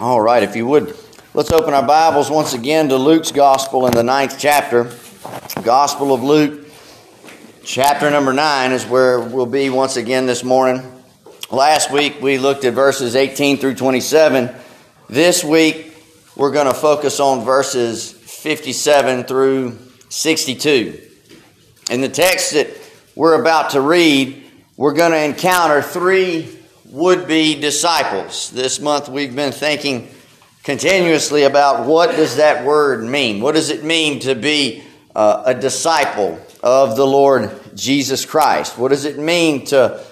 [0.00, 0.96] All right, if you would,
[1.34, 4.92] let's open our Bibles once again to Luke's Gospel in the ninth chapter.
[5.64, 6.68] Gospel of Luke,
[7.64, 10.84] chapter number nine, is where we'll be once again this morning.
[11.50, 14.54] Last week we looked at verses 18 through 27.
[15.08, 15.96] This week
[16.36, 19.76] we're going to focus on verses 57 through
[20.10, 21.00] 62.
[21.90, 22.68] In the text that
[23.16, 24.44] we're about to read,
[24.76, 26.57] we're going to encounter three
[26.90, 28.50] would be disciples.
[28.50, 30.08] This month we've been thinking
[30.62, 33.40] continuously about what does that word mean?
[33.40, 34.82] What does it mean to be
[35.14, 38.78] uh, a disciple of the Lord Jesus Christ?
[38.78, 40.04] What does it mean to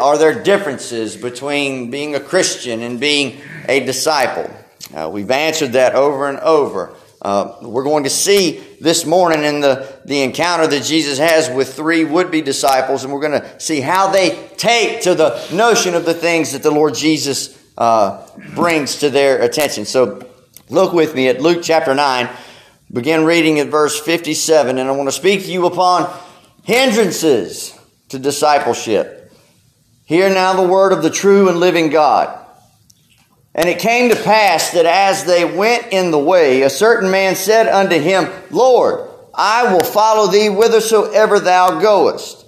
[0.00, 4.50] are there differences between being a Christian and being a disciple?
[4.94, 6.94] Uh, we've answered that over and over.
[7.22, 11.74] Uh, we're going to see this morning in the, the encounter that Jesus has with
[11.74, 15.94] three would be disciples, and we're going to see how they take to the notion
[15.94, 19.84] of the things that the Lord Jesus uh, brings to their attention.
[19.84, 20.26] So
[20.70, 22.30] look with me at Luke chapter 9,
[22.90, 26.10] begin reading at verse 57, and I want to speak to you upon
[26.64, 27.78] hindrances
[28.08, 29.30] to discipleship.
[30.06, 32.39] Hear now the word of the true and living God.
[33.54, 37.34] And it came to pass that as they went in the way, a certain man
[37.34, 42.46] said unto him, Lord, I will follow thee whithersoever thou goest.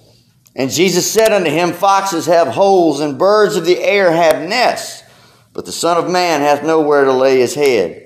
[0.55, 5.03] And Jesus said unto him, Foxes have holes, and birds of the air have nests,
[5.53, 8.03] but the Son of Man hath nowhere to lay his head.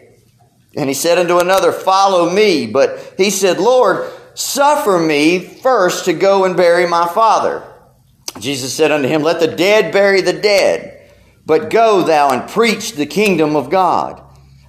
[0.77, 2.67] And he said unto another, Follow me.
[2.67, 7.63] But he said, Lord, suffer me first to go and bury my Father.
[8.39, 10.96] Jesus said unto him, Let the dead bury the dead.
[11.47, 14.23] But go thou and preach the kingdom of God.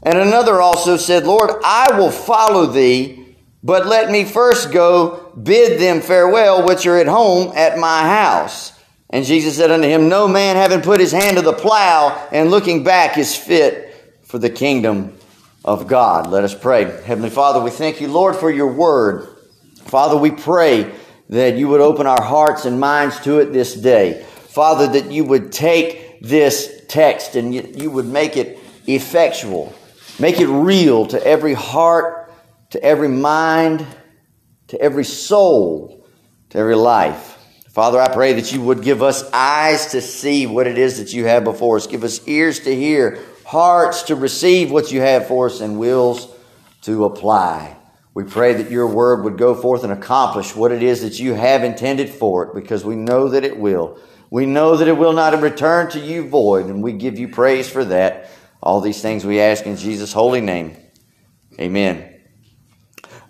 [0.03, 5.81] And another also said, Lord, I will follow thee, but let me first go bid
[5.81, 8.71] them farewell which are at home at my house.
[9.09, 12.51] And Jesus said unto him, No man having put his hand to the plow and
[12.51, 15.17] looking back is fit for the kingdom
[15.65, 16.27] of God.
[16.27, 16.83] Let us pray.
[16.83, 19.27] Heavenly Father, we thank you, Lord, for your word.
[19.85, 20.93] Father, we pray
[21.29, 24.23] that you would open our hearts and minds to it this day.
[24.23, 29.73] Father, that you would take this text and you, you would make it effectual,
[30.19, 32.33] make it real to every heart,
[32.71, 33.85] to every mind,
[34.67, 36.05] to every soul,
[36.49, 37.37] to every life.
[37.69, 41.13] Father, I pray that you would give us eyes to see what it is that
[41.13, 41.85] you have before us.
[41.85, 46.33] Give us ears to hear, hearts to receive what you have for us, and wills
[46.81, 47.77] to apply.
[48.15, 51.35] We pray that your word would go forth and accomplish what it is that you
[51.35, 53.99] have intended for it because we know that it will.
[54.29, 57.69] We know that it will not return to you void, and we give you praise
[57.69, 58.29] for that.
[58.61, 60.75] All these things we ask in Jesus' holy name.
[61.59, 62.13] Amen.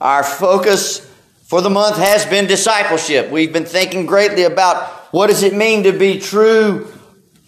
[0.01, 0.99] Our focus
[1.45, 3.29] for the month has been discipleship.
[3.29, 6.91] We've been thinking greatly about what does it mean to be true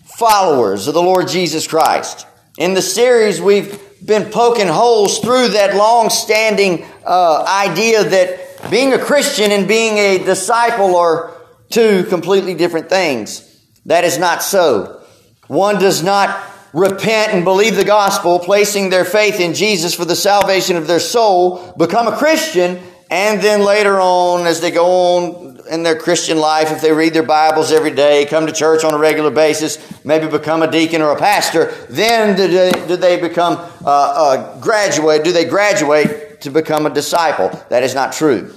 [0.06, 2.28] followers of the Lord Jesus Christ.
[2.58, 8.94] In the series, we've been poking holes through that long standing uh, idea that being
[8.94, 11.34] a Christian and being a disciple are
[11.70, 13.46] two completely different things.
[13.86, 15.04] That is not so.
[15.48, 20.16] One does not repent and believe the gospel, placing their faith in Jesus for the
[20.16, 22.80] salvation of their soul, become a Christian,
[23.10, 27.14] and then later on, as they go on in their Christian life, if they read
[27.14, 31.02] their Bibles every day, come to church on a regular basis, maybe become a deacon
[31.02, 33.54] or a pastor, then do they, do they become
[33.84, 35.24] uh, uh, graduate?
[35.24, 37.50] Do they graduate to become a disciple?
[37.70, 38.54] That is not true.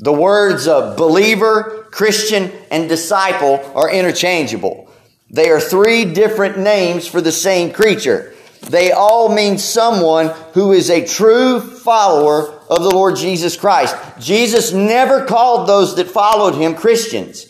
[0.00, 4.90] The words of believer, Christian, and disciple are interchangeable.
[5.30, 8.34] They are three different names for the same creature.
[8.62, 13.94] They all mean someone who is a true follower of the Lord Jesus Christ.
[14.18, 17.46] Jesus never called those that followed him Christians.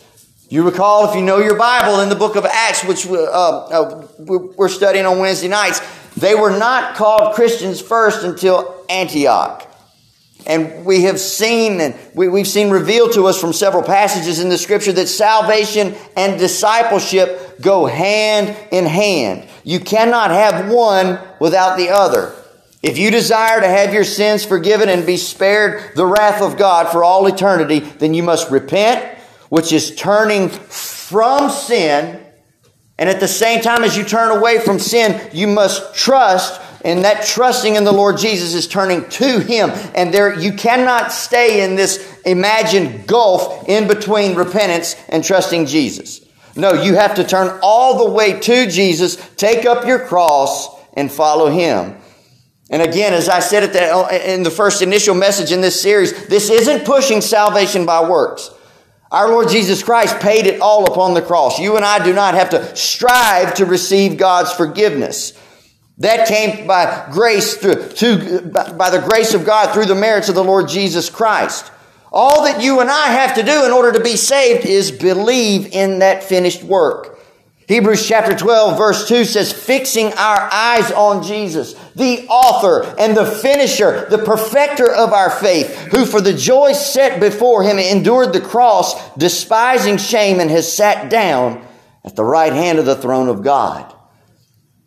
[0.48, 4.08] You recall, if you know your Bible, in the book of Acts, which uh, uh,
[4.18, 5.80] we're studying on Wednesday nights,
[6.16, 9.69] they were not called Christians first until Antioch.
[10.46, 14.48] And we have seen, and we, have seen revealed to us from several passages in
[14.48, 19.48] the scripture that salvation and discipleship go hand in hand.
[19.64, 22.34] You cannot have one without the other.
[22.82, 26.90] If you desire to have your sins forgiven and be spared the wrath of God
[26.90, 29.18] for all eternity, then you must repent,
[29.50, 32.24] which is turning from sin.
[32.98, 37.04] And at the same time as you turn away from sin, you must trust and
[37.04, 39.70] that trusting in the Lord Jesus is turning to Him.
[39.94, 46.26] And there, you cannot stay in this imagined gulf in between repentance and trusting Jesus.
[46.56, 51.10] No, you have to turn all the way to Jesus, take up your cross, and
[51.10, 51.96] follow Him.
[52.70, 56.50] And again, as I said the, in the first initial message in this series, this
[56.50, 58.50] isn't pushing salvation by works.
[59.10, 61.58] Our Lord Jesus Christ paid it all upon the cross.
[61.58, 65.32] You and I do not have to strive to receive God's forgiveness.
[66.00, 70.42] That came by grace through, by the grace of God through the merits of the
[70.42, 71.70] Lord Jesus Christ.
[72.10, 75.66] All that you and I have to do in order to be saved is believe
[75.72, 77.18] in that finished work.
[77.68, 83.26] Hebrews chapter 12 verse 2 says, fixing our eyes on Jesus, the author and the
[83.26, 88.40] finisher, the perfecter of our faith, who for the joy set before him endured the
[88.40, 91.64] cross, despising shame and has sat down
[92.04, 93.94] at the right hand of the throne of God.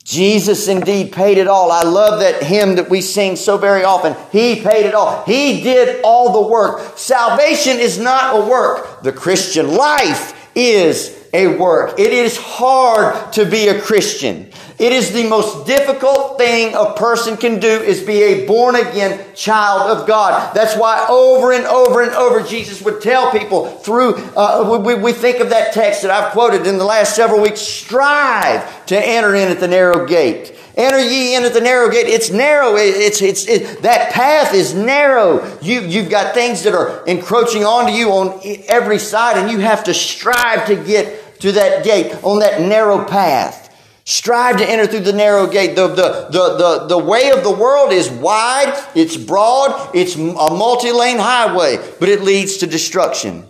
[0.04, 1.72] Jesus indeed paid it all.
[1.72, 4.16] I love that hymn that we sing so very often.
[4.32, 5.24] He paid it all.
[5.24, 6.98] He did all the work.
[6.98, 9.02] Salvation is not a work.
[9.02, 12.00] The Christian life is a work.
[12.00, 14.52] It is hard to be a Christian.
[14.80, 19.34] It is the most difficult thing a person can do is be a born again
[19.36, 20.54] child of God.
[20.56, 25.14] That's why over and over and over Jesus would tell people through, uh, we, we
[25.14, 29.36] think of that text that I've quoted in the last several weeks, strive to enter
[29.36, 30.58] in at the narrow gate.
[30.76, 32.08] Enter ye in at the narrow gate.
[32.08, 32.76] It's narrow.
[32.76, 35.58] It's, it's, it, that path is narrow.
[35.62, 39.84] You, you've got things that are encroaching onto you on every side and you have
[39.84, 43.60] to strive to get to that gate on that narrow path.
[44.06, 45.76] Strive to enter through the narrow gate.
[45.76, 50.20] The, the, the, the, the way of the world is wide, it's broad, it's a
[50.20, 53.46] multi lane highway, but it leads to destruction.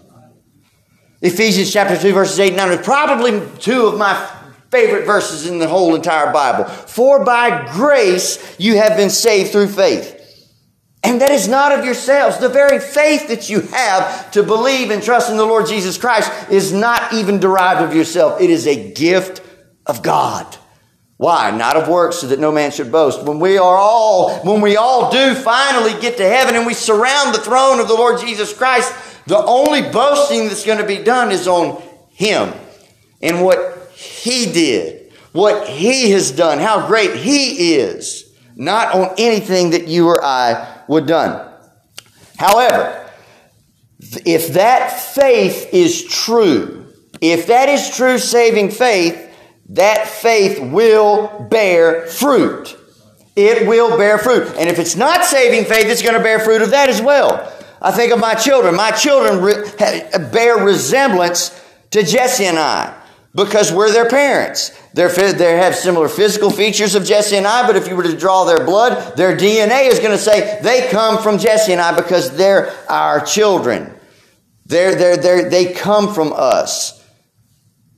[1.21, 4.13] Ephesians chapter 2, verses 8 and 9 are probably two of my
[4.73, 6.65] favorite verses in the whole entire Bible.
[6.65, 10.19] For by grace you have been saved through faith.
[11.03, 12.39] And that is not of yourselves.
[12.39, 16.31] The very faith that you have to believe and trust in the Lord Jesus Christ
[16.49, 18.41] is not even derived of yourself.
[18.41, 19.41] It is a gift
[19.85, 20.57] of God.
[21.17, 21.51] Why?
[21.51, 23.23] Not of works, so that no man should boast.
[23.23, 27.35] When we are all, when we all do finally get to heaven and we surround
[27.35, 28.91] the throne of the Lord Jesus Christ,
[29.27, 32.53] the only boasting that's going to be done is on Him
[33.21, 33.82] and what
[34.23, 40.07] He did, what He has done, how great He is, not on anything that you
[40.07, 41.53] or I would done.
[42.37, 43.05] However,
[44.25, 49.29] if that faith is true, if that is true saving faith,
[49.71, 52.77] that faith will bear fruit.
[53.35, 54.47] It will bear fruit.
[54.57, 57.51] And if it's not saving faith, it's going to bear fruit of that as well.
[57.81, 58.73] I think of my children.
[58.75, 59.69] My children re-
[60.31, 61.61] bear resemblance
[61.91, 63.01] to Jesse and I
[63.35, 64.71] because we're their parents.
[64.93, 68.17] They're, they have similar physical features of Jesse and I, but if you were to
[68.17, 71.95] draw their blood, their DNA is going to say they come from Jesse and I
[71.95, 73.91] because they're our children.
[74.65, 77.03] They're, they're, they're, they come from us.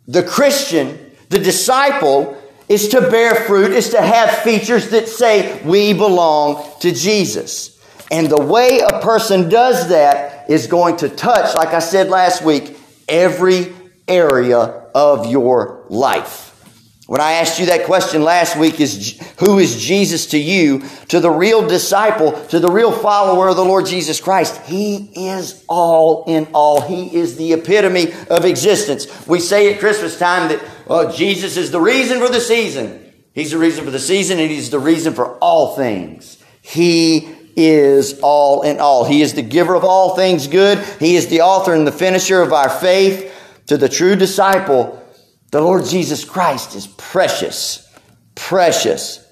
[0.08, 5.94] The Christian the disciple is to bear fruit, is to have features that say we
[5.94, 7.72] belong to Jesus.
[8.12, 12.44] And the way a person does that is going to touch, like I said last
[12.44, 12.78] week,
[13.08, 13.75] every
[14.08, 14.58] area
[14.94, 16.52] of your life.
[17.08, 20.84] When I asked you that question last week is who is Jesus to you?
[21.10, 24.60] To the real disciple, to the real follower of the Lord Jesus Christ.
[24.66, 26.82] He is all in all.
[26.82, 29.28] He is the epitome of existence.
[29.28, 33.14] We say at Christmas time that oh, Jesus is the reason for the season.
[33.34, 36.44] He's the reason for the season and he's the reason for all things.
[36.64, 39.06] He is all in all.
[39.06, 40.80] He is the giver of all things good.
[41.00, 43.32] He is the author and the finisher of our faith.
[43.68, 45.02] To the true disciple,
[45.52, 47.88] the Lord Jesus Christ is precious,
[48.36, 49.26] precious.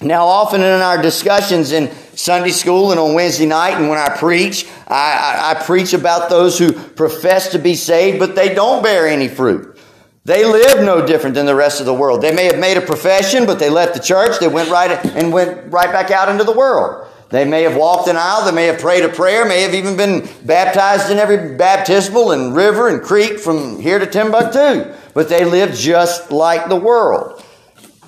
[0.00, 4.16] Now, often in our discussions in Sunday school and on Wednesday night, and when I
[4.16, 8.82] preach, I, I, I, preach about those who profess to be saved, but they don't
[8.82, 9.78] bear any fruit.
[10.24, 12.20] They live no different than the rest of the world.
[12.20, 14.38] They may have made a profession, but they left the church.
[14.38, 17.08] They went right and went right back out into the world.
[17.30, 18.44] They may have walked an aisle.
[18.44, 19.44] They may have prayed a prayer.
[19.44, 24.06] May have even been baptized in every baptismal and river and creek from here to
[24.06, 27.42] Timbuktu but they live just like the world.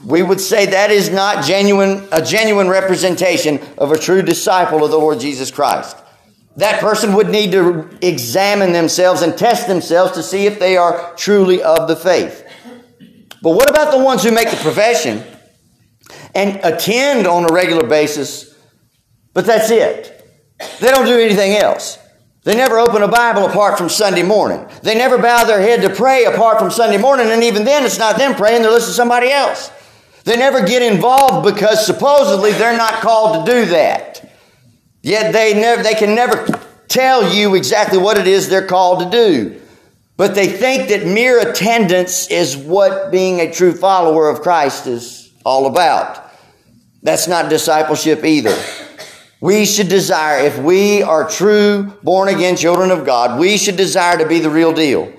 [0.05, 4.91] We would say that is not genuine, a genuine representation of a true disciple of
[4.91, 5.97] the Lord Jesus Christ.
[6.59, 11.15] That person would need to examine themselves and test themselves to see if they are
[11.17, 12.47] truly of the faith.
[13.41, 15.25] But what about the ones who make the profession
[16.35, 18.48] and attend on a regular basis,
[19.39, 20.29] but that's it?
[20.81, 21.97] They don't do anything else.
[22.43, 24.67] They never open a Bible apart from Sunday morning.
[24.83, 28.01] They never bow their head to pray apart from Sunday morning, and even then it's
[28.01, 29.71] not them praying, they're listening to somebody else.
[30.25, 34.29] They never get involved because supposedly they're not called to do that.
[35.03, 39.09] Yet they never they can never tell you exactly what it is they're called to
[39.09, 39.61] do.
[40.17, 45.33] But they think that mere attendance is what being a true follower of Christ is
[45.45, 46.29] all about.
[47.05, 48.61] That's not discipleship either.
[49.41, 54.19] We should desire, if we are true born again children of God, we should desire
[54.19, 55.13] to be the real deal.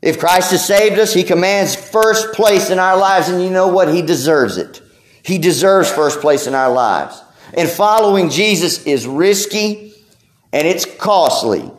[0.00, 3.68] If Christ has saved us, He commands first place in our lives, and you know
[3.68, 3.92] what?
[3.92, 4.80] He deserves it.
[5.24, 7.20] He deserves first place in our lives.
[7.54, 9.92] And following Jesus is risky
[10.52, 11.70] and it's costly.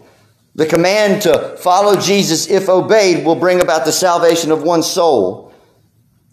[0.55, 5.53] The command to follow Jesus, if obeyed, will bring about the salvation of one soul.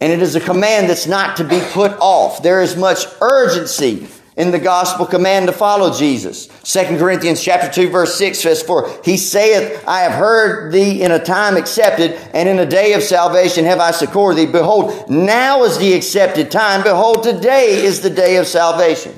[0.00, 2.42] And it is a command that's not to be put off.
[2.42, 6.46] There is much urgency in the gospel command to follow Jesus.
[6.64, 11.12] 2 Corinthians chapter 2 verse 6 says, For he saith, I have heard thee in
[11.12, 14.46] a time accepted, and in a day of salvation have I succored thee.
[14.46, 16.82] Behold, now is the accepted time.
[16.82, 19.14] Behold, today is the day of salvation.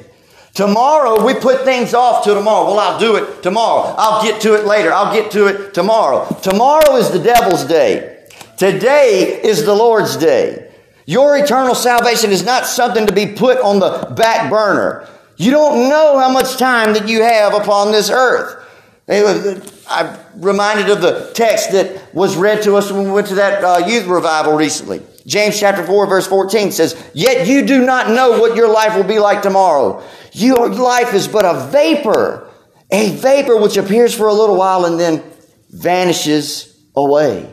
[0.52, 2.64] Tomorrow, we put things off to tomorrow.
[2.64, 3.94] Well, I'll do it tomorrow.
[3.98, 4.90] I'll get to it later.
[4.90, 6.26] I'll get to it tomorrow.
[6.42, 8.26] Tomorrow is the devil's day.
[8.56, 10.65] Today is the Lord's day.
[11.06, 15.08] Your eternal salvation is not something to be put on the back burner.
[15.36, 18.64] You don't know how much time that you have upon this earth.
[19.08, 23.62] I'm reminded of the text that was read to us when we went to that
[23.62, 25.00] uh, youth revival recently.
[25.26, 29.04] James chapter 4 verse 14 says, Yet you do not know what your life will
[29.04, 30.02] be like tomorrow.
[30.32, 32.50] Your life is but a vapor,
[32.90, 35.22] a vapor which appears for a little while and then
[35.70, 37.52] vanishes away.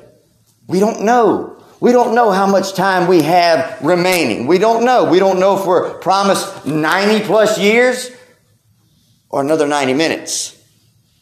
[0.67, 1.62] We don't know.
[1.83, 4.47] We don't know how much time we have remaining.
[4.47, 5.03] We don't know.
[5.03, 8.09] We don't know if we're promised 90 plus years
[9.29, 10.57] or another 90 minutes.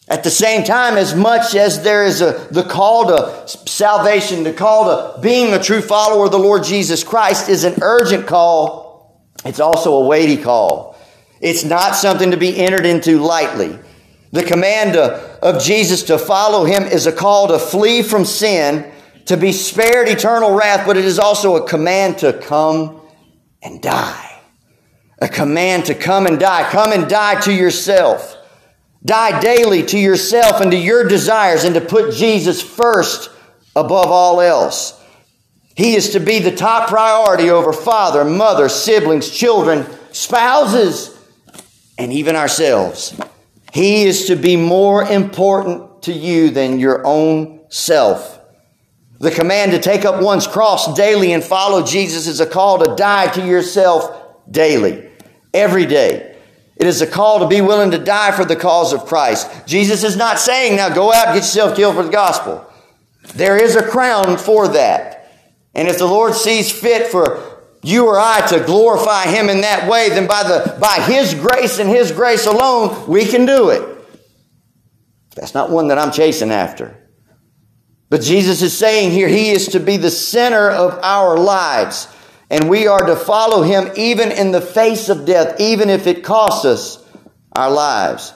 [0.08, 4.54] At the same time, as much as there is a, the call to salvation, the
[4.54, 9.20] call to being a true follower of the Lord Jesus Christ is an urgent call.
[9.44, 10.96] It's also a weighty call.
[11.40, 13.80] It's not something to be entered into lightly.
[14.32, 18.92] The command uh, of Jesus to follow him is a call to flee from sin,
[19.26, 23.02] to be spared eternal wrath, but it is also a command to come
[23.62, 24.42] and die.
[25.22, 26.70] A command to come and die.
[26.72, 28.36] Come and die to yourself.
[29.06, 33.30] Die daily to yourself and to your desires and to put Jesus first
[33.76, 35.00] above all else.
[35.76, 41.18] He is to be the top priority over father, mother, siblings, children, spouses,
[41.98, 43.20] and even ourselves.
[43.74, 48.41] He is to be more important to you than your own self.
[49.22, 52.96] The command to take up one's cross daily and follow Jesus is a call to
[52.96, 55.12] die to yourself daily,
[55.54, 56.36] every day.
[56.76, 59.68] It is a call to be willing to die for the cause of Christ.
[59.68, 62.68] Jesus is not saying, now go out and get yourself killed for the gospel.
[63.36, 65.32] There is a crown for that.
[65.76, 69.88] And if the Lord sees fit for you or I to glorify Him in that
[69.88, 73.88] way, then by, the, by His grace and His grace alone, we can do it.
[75.36, 77.01] That's not one that I'm chasing after.
[78.12, 82.10] But Jesus is saying here, He is to be the center of our lives.
[82.50, 86.22] And we are to follow Him even in the face of death, even if it
[86.22, 87.04] costs us
[87.56, 88.34] our lives.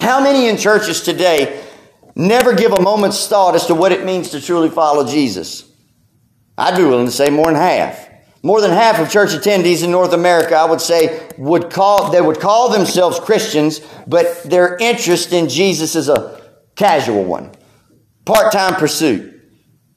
[0.00, 1.64] How many in churches today
[2.16, 5.70] never give a moment's thought as to what it means to truly follow Jesus?
[6.58, 8.08] I'd be willing to say more than half.
[8.42, 12.20] More than half of church attendees in North America, I would say, would call, they
[12.20, 16.42] would call themselves Christians, but their interest in Jesus is a
[16.74, 17.52] casual one.
[18.28, 19.40] Part-time pursuit.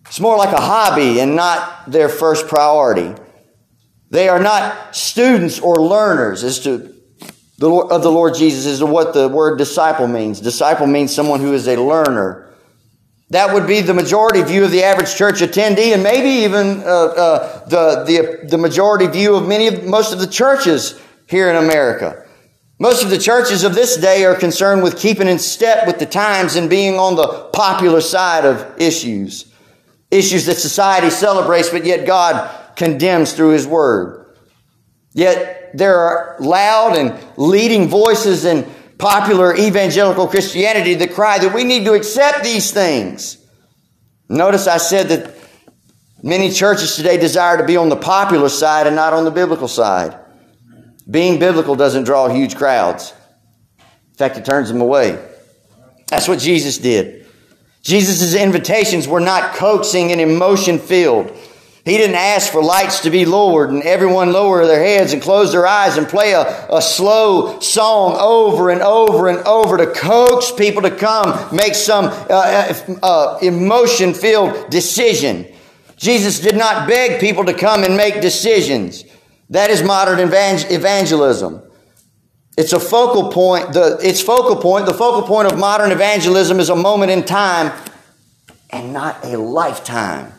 [0.06, 3.14] It's more like a hobby and not their first priority.
[4.10, 6.96] They are not students or learners as to
[7.58, 10.40] the, of the Lord Jesus as to what the word disciple means.
[10.40, 12.54] Disciple means someone who is a learner
[13.32, 16.86] that would be the majority view of the average church attendee, and maybe even uh,
[16.86, 20.98] uh, the, the, the majority view of many of most of the churches
[21.28, 22.26] here in America.
[22.82, 26.08] Most of the churches of this day are concerned with keeping in step with the
[26.08, 29.54] times and being on the popular side of issues.
[30.10, 34.36] Issues that society celebrates, but yet God condemns through His Word.
[35.14, 38.66] Yet there are loud and leading voices and
[38.98, 43.38] popular evangelical Christianity that cry that we need to accept these things.
[44.28, 45.36] Notice I said that
[46.24, 49.68] many churches today desire to be on the popular side and not on the biblical
[49.68, 50.18] side.
[51.12, 53.14] Being biblical doesn't draw huge crowds.
[53.78, 55.20] In fact, it turns them away.
[56.08, 57.28] That's what Jesus did.
[57.84, 61.36] Jesus' invitations were not coaxing and emotion filled.
[61.84, 65.52] He didn't ask for lights to be lowered and everyone lower their heads and close
[65.52, 70.52] their eyes and play a, a slow song over and over and over to coax
[70.52, 75.48] people to come make some uh, uh, uh emotion filled decision.
[75.98, 79.04] Jesus did not beg people to come and make decisions.
[79.52, 81.62] That is modern evangelism.
[82.58, 83.74] It's a focal point.
[83.74, 87.72] The, its focal point, the focal point of modern evangelism is a moment in time
[88.70, 90.32] and not a lifetime.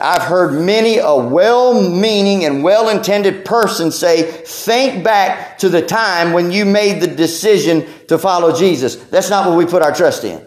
[0.00, 6.50] I've heard many a well-meaning and well-intended person say, think back to the time when
[6.50, 8.96] you made the decision to follow Jesus.
[8.96, 10.42] That's not what we put our trust in.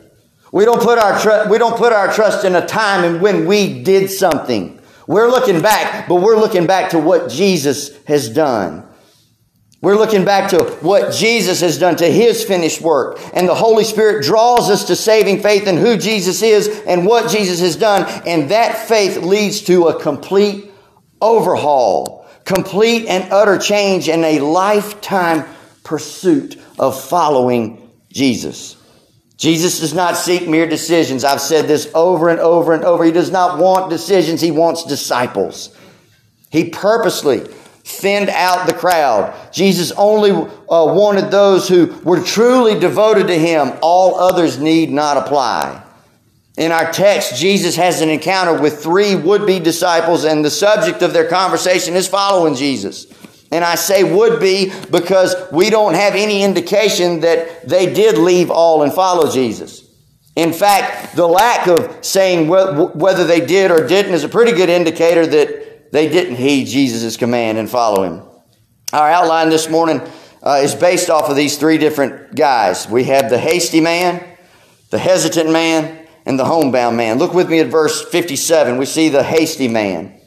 [0.51, 3.45] We don't put our, tr- we don't put our trust in a time and when
[3.45, 4.79] we did something.
[5.07, 8.87] We're looking back, but we're looking back to what Jesus has done.
[9.81, 13.19] We're looking back to what Jesus has done, to his finished work.
[13.33, 17.29] And the Holy Spirit draws us to saving faith in who Jesus is and what
[17.29, 18.09] Jesus has done.
[18.25, 20.71] And that faith leads to a complete
[21.21, 25.43] overhaul, complete and utter change, and a lifetime
[25.83, 28.77] pursuit of following Jesus.
[29.43, 31.25] Jesus does not seek mere decisions.
[31.25, 33.03] I've said this over and over and over.
[33.03, 35.77] He does not want decisions, he wants disciples.
[36.49, 39.35] He purposely thinned out the crowd.
[39.51, 43.73] Jesus only uh, wanted those who were truly devoted to him.
[43.81, 45.83] All others need not apply.
[46.55, 51.01] In our text, Jesus has an encounter with three would be disciples, and the subject
[51.01, 53.07] of their conversation is following Jesus.
[53.53, 58.49] And I say would be because we don't have any indication that they did leave
[58.49, 59.87] all and follow Jesus.
[60.35, 64.69] In fact, the lack of saying whether they did or didn't is a pretty good
[64.69, 68.23] indicator that they didn't heed Jesus' command and follow him.
[68.91, 70.01] Our outline this morning
[70.41, 72.89] uh, is based off of these three different guys.
[72.89, 74.35] We have the hasty man,
[74.89, 77.19] the hesitant man, and the homebound man.
[77.19, 78.79] Look with me at verse 57.
[78.79, 80.19] We see the hasty man.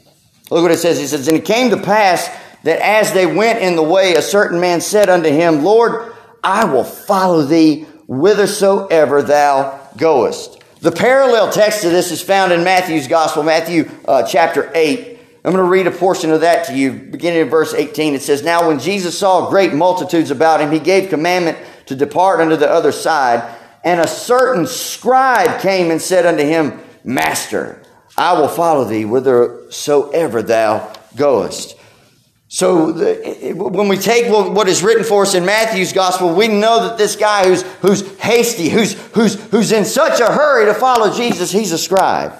[0.49, 0.97] Look what it says.
[0.99, 2.29] It says, And it came to pass
[2.63, 6.65] that as they went in the way, a certain man said unto him, Lord, I
[6.65, 10.61] will follow thee whithersoever thou goest.
[10.79, 15.17] The parallel text to this is found in Matthew's Gospel, Matthew uh, chapter 8.
[15.43, 18.13] I'm going to read a portion of that to you, beginning in verse 18.
[18.13, 22.41] It says, Now when Jesus saw great multitudes about him, he gave commandment to depart
[22.41, 23.55] unto the other side.
[23.83, 27.81] And a certain scribe came and said unto him, Master,
[28.17, 31.76] I will follow thee whithersoever thou goest.
[32.49, 36.87] So the, when we take what is written for us in Matthew's gospel, we know
[36.87, 41.13] that this guy who's, who's hasty, who's, who's, who's in such a hurry to follow
[41.13, 42.33] Jesus, he's a scribe.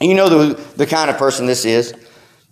[0.00, 1.94] And you know the, the kind of person this is.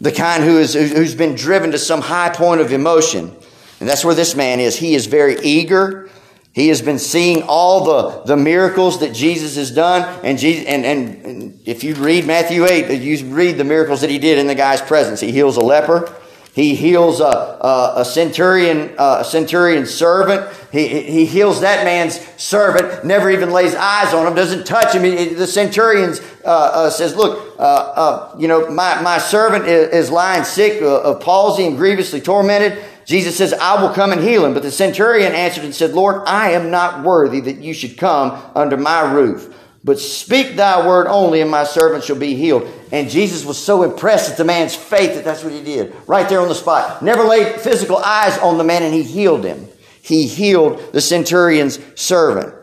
[0.00, 3.34] The kind who is, who's been driven to some high point of emotion.
[3.80, 4.76] And that's where this man is.
[4.76, 6.10] He is very eager.
[6.52, 10.02] He has been seeing all the, the miracles that Jesus has done.
[10.24, 14.10] And, Jesus, and, and, and if you read Matthew 8, you read the miracles that
[14.10, 15.20] he did in the guy's presence.
[15.20, 16.14] He heals a leper.
[16.54, 20.48] He heals a, a, a centurion, a centurion servant.
[20.70, 25.02] He, he heals that man's servant, never even lays eyes on him, doesn't touch him.
[25.02, 26.14] The centurion
[26.44, 30.80] uh, uh, says, look, uh, uh, you know, my, my servant is, is lying sick
[30.80, 32.78] of palsy and grievously tormented.
[33.04, 34.54] Jesus says, I will come and heal him.
[34.54, 38.40] But the centurion answered and said, Lord, I am not worthy that you should come
[38.54, 39.52] under my roof.
[39.84, 42.66] But speak thy word only, and my servant shall be healed.
[42.90, 45.94] And Jesus was so impressed at the man's faith that that's what he did.
[46.06, 47.02] Right there on the spot.
[47.02, 49.68] Never laid physical eyes on the man, and he healed him.
[50.00, 52.54] He healed the centurion's servant.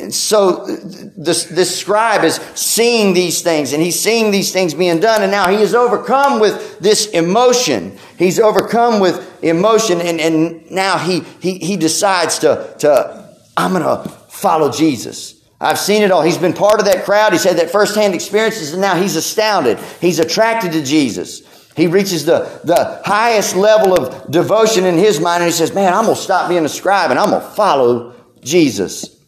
[0.00, 5.00] And so this, this scribe is seeing these things, and he's seeing these things being
[5.00, 7.98] done, and now he is overcome with this emotion.
[8.18, 13.82] He's overcome with emotion, and, and now he, he, he decides to, to I'm going
[13.82, 15.33] to follow Jesus.
[15.64, 16.20] I've seen it all.
[16.20, 17.32] He's been part of that crowd.
[17.32, 19.78] He's had that firsthand experiences, and now he's astounded.
[20.00, 21.42] He's attracted to Jesus.
[21.74, 25.94] He reaches the, the highest level of devotion in his mind, and he says, Man,
[25.94, 29.18] I'm going to stop being a scribe and I'm going to follow Jesus.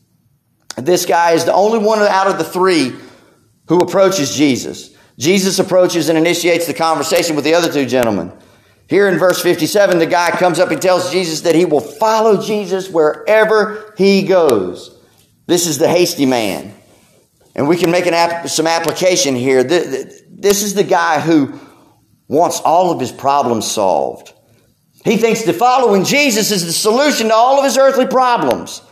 [0.77, 2.93] This guy is the only one out of the three
[3.69, 4.95] who approaches Jesus.
[5.19, 8.31] Jesus approaches and initiates the conversation with the other two gentlemen.
[8.89, 12.41] Here in verse 57, the guy comes up and tells Jesus that he will follow
[12.41, 14.96] Jesus wherever he goes.
[15.47, 16.75] This is the hasty man.
[17.55, 19.65] And we can make app- some application here.
[19.65, 21.59] This is the guy who
[22.29, 24.33] wants all of his problems solved.
[25.05, 28.83] He thinks that following Jesus is the solution to all of his earthly problems.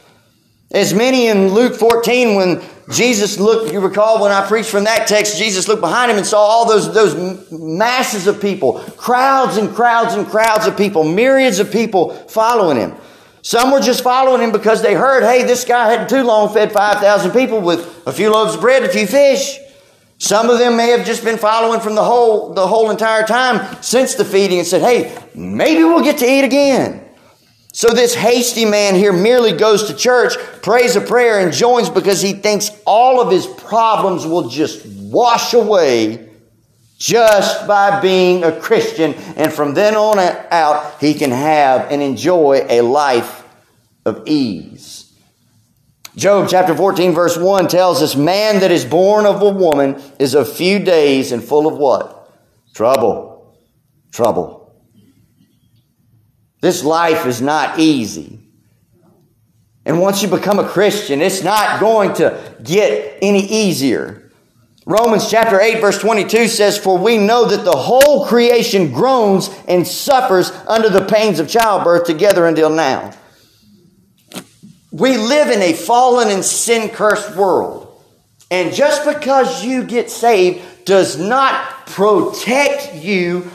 [0.71, 5.07] As many in Luke 14, when Jesus looked, you recall when I preached from that
[5.07, 9.75] text, Jesus looked behind him and saw all those, those masses of people, crowds and
[9.75, 12.95] crowds and crowds of people, myriads of people following him.
[13.45, 16.73] Some were just following him because they heard, hey, this guy hadn't too long fed
[16.73, 19.59] 5,000 people with a few loaves of bread, a few fish.
[20.17, 23.83] Some of them may have just been following from the whole, the whole entire time
[23.83, 27.07] since the feeding and said, hey, maybe we'll get to eat again.
[27.75, 32.23] So this hasty man here merely goes to church, prays a prayer, and joins because
[32.23, 36.31] he thinks all of his problems will just wash away
[36.99, 39.15] just by being a Christian.
[39.37, 43.45] And from then on out, he can have and enjoy a life
[44.05, 45.13] of ease.
[46.17, 50.35] Job chapter 14 verse 1 tells us, man that is born of a woman is
[50.35, 52.33] of few days and full of what?
[52.73, 53.59] Trouble.
[54.13, 54.65] Trouble.
[56.61, 58.41] This life is not easy.
[59.85, 64.24] And once you become a Christian, it's not going to get any easier.
[64.87, 69.87] Romans chapter 8 verse 22 says, For we know that the whole creation groans and
[69.87, 73.13] suffers under the pains of childbirth together until now.
[74.93, 77.81] We live in a fallen and sin cursed world.
[78.51, 83.51] And just because you get saved does not protect you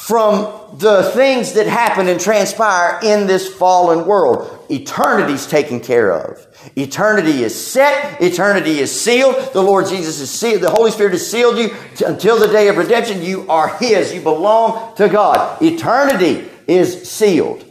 [0.00, 4.66] from the things that happen and transpire in this fallen world.
[4.70, 6.46] Eternity's taken care of.
[6.74, 8.20] Eternity is set.
[8.20, 9.52] Eternity is sealed.
[9.52, 10.62] The Lord Jesus is sealed.
[10.62, 13.22] The Holy Spirit has sealed you until the day of redemption.
[13.22, 14.14] You are His.
[14.14, 15.60] You belong to God.
[15.60, 17.62] Eternity is sealed.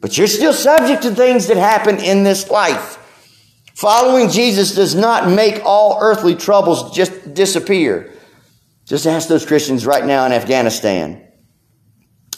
[0.00, 2.96] But you're still subject to things that happen in this life.
[3.74, 8.14] Following Jesus does not make all earthly troubles just disappear.
[8.84, 11.26] Just ask those Christians right now in Afghanistan.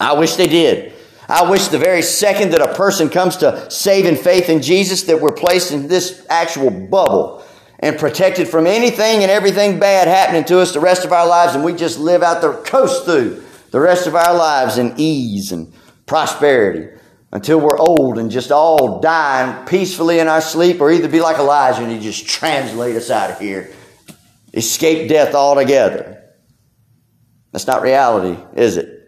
[0.00, 0.94] I wish they did.
[1.28, 5.20] I wish the very second that a person comes to saving faith in Jesus that
[5.20, 7.44] we're placed in this actual bubble
[7.78, 11.54] and protected from anything and everything bad happening to us the rest of our lives
[11.54, 15.52] and we just live out the coast through the rest of our lives in ease
[15.52, 15.72] and
[16.06, 16.88] prosperity
[17.32, 21.38] until we're old and just all dying peacefully in our sleep, or either be like
[21.38, 23.72] Elijah and he just translate us out of here,
[24.52, 26.22] escape death altogether.
[27.50, 29.01] That's not reality, is it?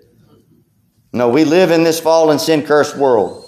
[1.14, 3.44] No, we live in this fallen, sin cursed world.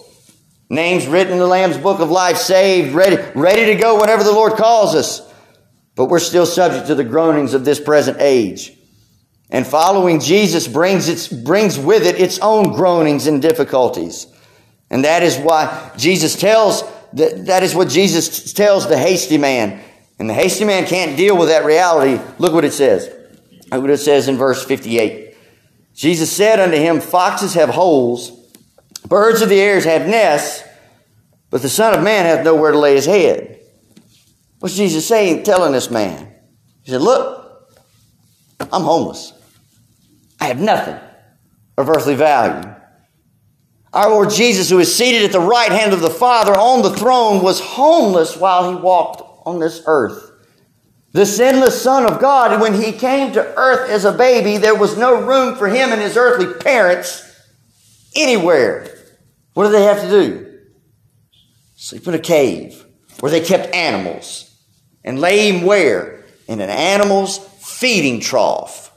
[0.71, 4.31] Names written in the Lamb's book of life, saved, ready, ready to go whenever the
[4.31, 5.21] Lord calls us.
[5.97, 8.73] But we're still subject to the groanings of this present age.
[9.51, 14.29] And following Jesus brings, its, brings with it its own groanings and difficulties.
[14.89, 19.83] And that is why Jesus tells, that, that is what Jesus tells the hasty man.
[20.21, 22.23] And the hasty man can't deal with that reality.
[22.39, 23.13] Look what it says.
[23.73, 25.26] Look what it says in verse 58.
[25.97, 28.31] Jesus said unto him, Foxes have holes,
[29.09, 30.63] birds of the air have nests,
[31.49, 33.61] but the Son of Man hath nowhere to lay his head.
[34.59, 36.35] What's Jesus saying, telling this man?
[36.83, 37.67] He said, Look,
[38.61, 39.33] I'm homeless.
[40.39, 40.99] I have nothing
[41.79, 42.75] of earthly value.
[43.95, 46.91] Our Lord Jesus, who is seated at the right hand of the Father on the
[46.91, 50.26] throne, was homeless while he walked on this earth.
[51.17, 54.99] The sinless Son of God, when he came to earth as a baby, there was
[54.99, 57.23] no room for him and his earthly parents
[58.15, 58.95] anywhere.
[59.55, 60.61] What did they have to do?
[61.75, 62.85] Sleep in a cave
[63.21, 64.55] where they kept animals
[65.05, 66.27] and lay him where?
[66.49, 68.93] In an animal's feeding trough.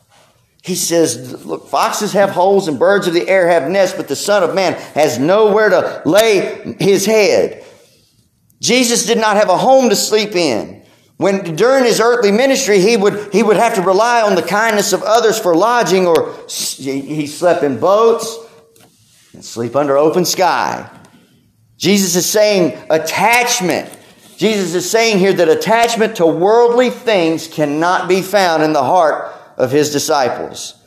[0.61, 4.17] He says, Look, foxes have holes and birds of the air have nests, but the
[4.17, 7.63] Son of Man has nowhere to lay his head.
[8.59, 10.78] Jesus did not have a home to sleep in.
[11.19, 14.93] When during his earthly ministry, he would, he would have to rely on the kindness
[14.93, 18.37] of others for lodging, or he slept in boats
[19.33, 20.89] and sleep under open sky.
[21.75, 23.93] Jesus is saying attachment.
[24.37, 29.35] Jesus is saying here that attachment to worldly things cannot be found in the heart
[29.57, 30.78] of his disciples.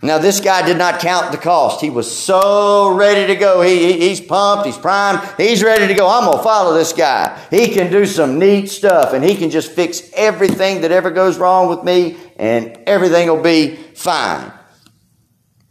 [0.00, 1.80] Now, this guy did not count the cost.
[1.80, 3.62] He was so ready to go.
[3.62, 6.08] He, he, he's pumped, he's primed, he's ready to go.
[6.08, 7.36] I'm going to follow this guy.
[7.50, 11.36] He can do some neat stuff and he can just fix everything that ever goes
[11.36, 14.52] wrong with me and everything will be fine.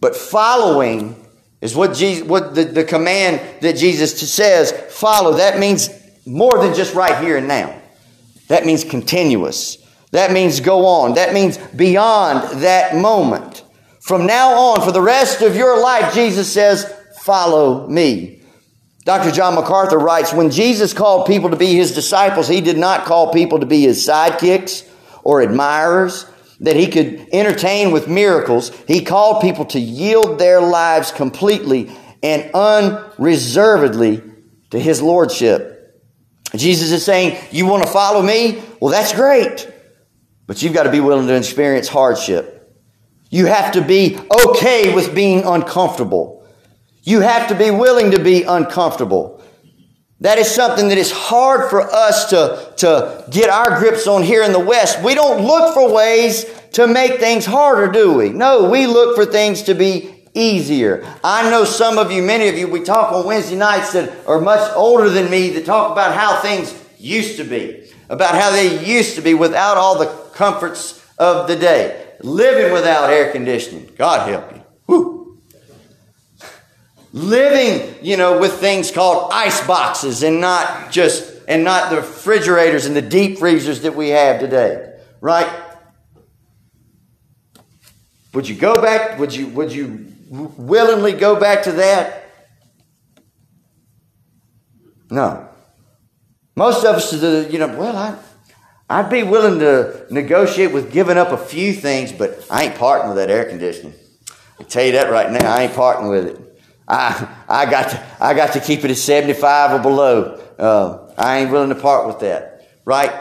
[0.02, 1.16] But following
[1.62, 5.38] is what, Jesus, what the, the command that Jesus says follow.
[5.38, 5.90] That means
[6.26, 7.82] more than just right here and now,
[8.50, 9.78] that means continuous.
[10.12, 11.16] That means go on.
[11.16, 13.64] That means beyond that moment.
[14.08, 16.90] From now on, for the rest of your life, Jesus says,
[17.24, 18.42] follow me.
[19.04, 19.32] Dr.
[19.32, 23.34] John MacArthur writes, when Jesus called people to be his disciples, he did not call
[23.34, 24.90] people to be his sidekicks
[25.26, 26.26] or admirers
[26.62, 28.72] that he could entertain with miracles.
[28.88, 31.92] He called people to yield their lives completely
[32.24, 34.24] and unreservedly
[34.70, 36.02] to his lordship.
[36.56, 38.64] Jesus is saying, you want to follow me?
[38.80, 39.70] Well, that's great.
[40.46, 42.57] But you've got to be willing to experience hardship.
[43.30, 46.46] You have to be okay with being uncomfortable.
[47.04, 49.42] You have to be willing to be uncomfortable.
[50.22, 54.44] That is something that is hard for us to, to get our grips on here
[54.44, 55.04] in the West.
[55.04, 58.30] We don't look for ways to make things harder, do we?
[58.30, 61.06] No, we look for things to be easier.
[61.24, 64.42] I know some of you, many of you, we talk on Wednesday nights that are
[64.42, 68.84] much older than me that talk about how things used to be about how they
[68.86, 72.07] used to be without all the comforts of the day.
[72.22, 73.90] Living without air conditioning.
[73.98, 74.64] God help you.
[74.88, 75.42] Whew.
[77.14, 82.86] Living, you know, with things called ice boxes and not just, and not the refrigerators
[82.86, 85.00] and the deep freezers that we have today.
[85.22, 85.50] Right?
[88.34, 89.18] Would you go back?
[89.20, 92.30] Would you, would you willingly go back to that?
[95.10, 95.48] No.
[96.56, 97.14] Most of us,
[97.52, 98.18] you know, well, I,
[98.90, 103.10] I'd be willing to negotiate with giving up a few things, but I ain't parting
[103.10, 103.94] with that air conditioning.
[104.60, 106.62] I tell you that right now, I ain't parting with it.
[106.88, 110.42] I, I, got, to, I got to keep it at 75 or below.
[110.58, 112.70] Uh, I ain't willing to part with that.
[112.86, 113.12] Right?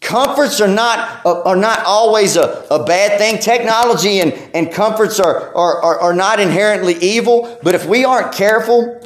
[0.00, 3.38] Comforts are not, uh, are not always a, a bad thing.
[3.38, 8.32] Technology and, and comforts are, are, are, are not inherently evil, but if we aren't
[8.32, 8.98] careful,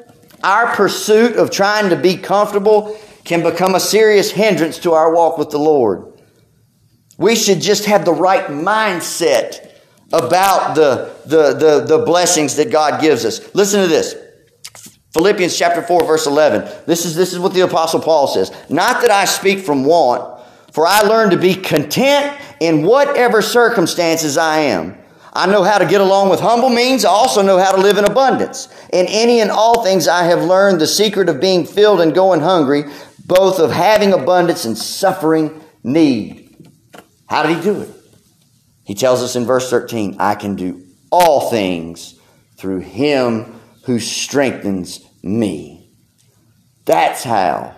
[0.44, 5.38] our pursuit of trying to be comfortable can become a serious hindrance to our walk
[5.38, 6.12] with the Lord.
[7.16, 9.72] We should just have the right mindset
[10.12, 13.54] about the, the, the, the blessings that God gives us.
[13.54, 14.14] Listen to this.
[15.12, 16.84] Philippians chapter 4, verse 11.
[16.86, 18.52] This is, this is what the Apostle Paul says.
[18.68, 24.36] Not that I speak from want, for I learned to be content in whatever circumstances
[24.36, 24.98] I am.
[25.32, 27.04] I know how to get along with humble means.
[27.04, 28.68] I also know how to live in abundance.
[28.92, 32.40] In any and all things, I have learned the secret of being filled and going
[32.40, 32.84] hungry,
[33.24, 36.70] both of having abundance and suffering need.
[37.26, 37.90] How did he do it?
[38.84, 42.18] He tells us in verse 13, I can do all things
[42.56, 45.90] through him who strengthens me.
[46.84, 47.76] That's how.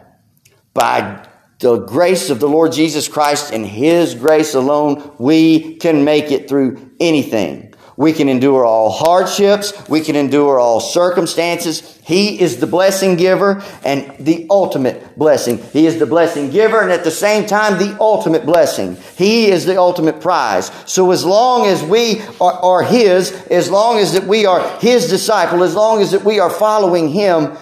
[0.74, 1.26] By
[1.61, 6.48] the grace of the Lord Jesus Christ and his grace alone, we can make it
[6.48, 7.65] through anything.
[7.96, 9.72] We can endure all hardships.
[9.88, 11.98] We can endure all circumstances.
[12.04, 15.59] He is the blessing giver and the ultimate blessing.
[15.72, 18.96] He is the blessing giver and at the same time the ultimate blessing.
[19.16, 20.70] He is the ultimate prize.
[20.85, 25.09] So as long as we are, are His, as long as that we are His
[25.09, 27.56] disciple, as long as that we are following Him,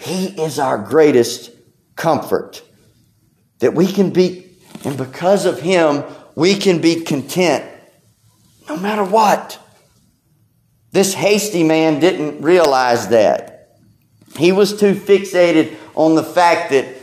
[0.00, 1.50] He is our greatest
[1.94, 2.62] comfort.
[3.58, 6.04] That we can be, and because of Him,
[6.34, 7.68] we can be content
[8.68, 9.58] no matter what.
[10.90, 13.76] This hasty man didn't realize that.
[14.36, 16.96] He was too fixated on the fact that,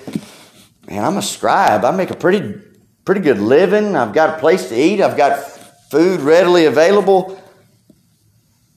[0.87, 1.83] man, I'm a scribe.
[1.83, 2.61] I make a pretty,
[3.03, 3.95] pretty good living.
[3.95, 5.01] I've got a place to eat.
[5.01, 5.39] I've got
[5.91, 7.41] food readily available.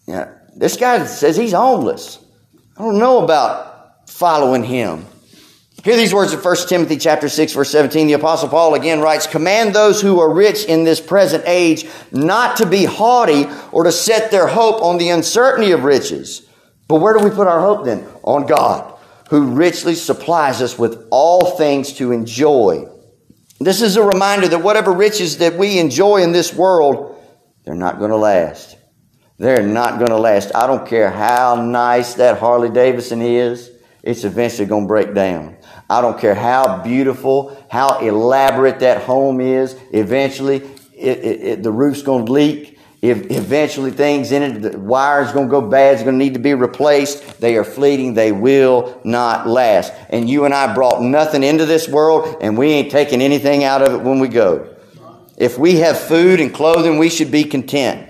[0.07, 2.19] Yeah, this guy says he's homeless.
[2.77, 5.07] I don't know about following him.
[5.85, 8.09] Hear these words of 1 Timothy chapter 6 verse 17.
[8.09, 12.57] The apostle Paul again writes, command those who are rich in this present age not
[12.57, 16.49] to be haughty or to set their hope on the uncertainty of riches.
[16.89, 18.07] But where do we put our hope then?
[18.25, 18.99] On God,
[19.31, 22.89] who richly supplies us with all things to enjoy.
[23.61, 27.23] This is a reminder that whatever riches that we enjoy in this world,
[27.65, 28.77] they're not going to last.
[29.39, 30.51] They're not going to last.
[30.55, 33.71] I don't care how nice that Harley Davidson is,
[34.09, 35.59] it's eventually going to break down.
[35.91, 39.77] I don't care how beautiful, how elaborate that home is.
[39.93, 40.63] Eventually,
[40.95, 42.79] it, it, it, the roof's going to leak.
[43.03, 46.33] If eventually things in it, the wire's going to go bad, it's going to need
[46.33, 47.39] to be replaced.
[47.39, 48.15] They are fleeting.
[48.15, 49.93] They will not last.
[50.09, 53.83] And you and I brought nothing into this world, and we ain't taking anything out
[53.83, 54.75] of it when we go.
[55.37, 58.09] If we have food and clothing, we should be content.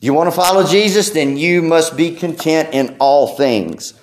[0.00, 1.10] You want to follow Jesus?
[1.10, 3.97] Then you must be content in all things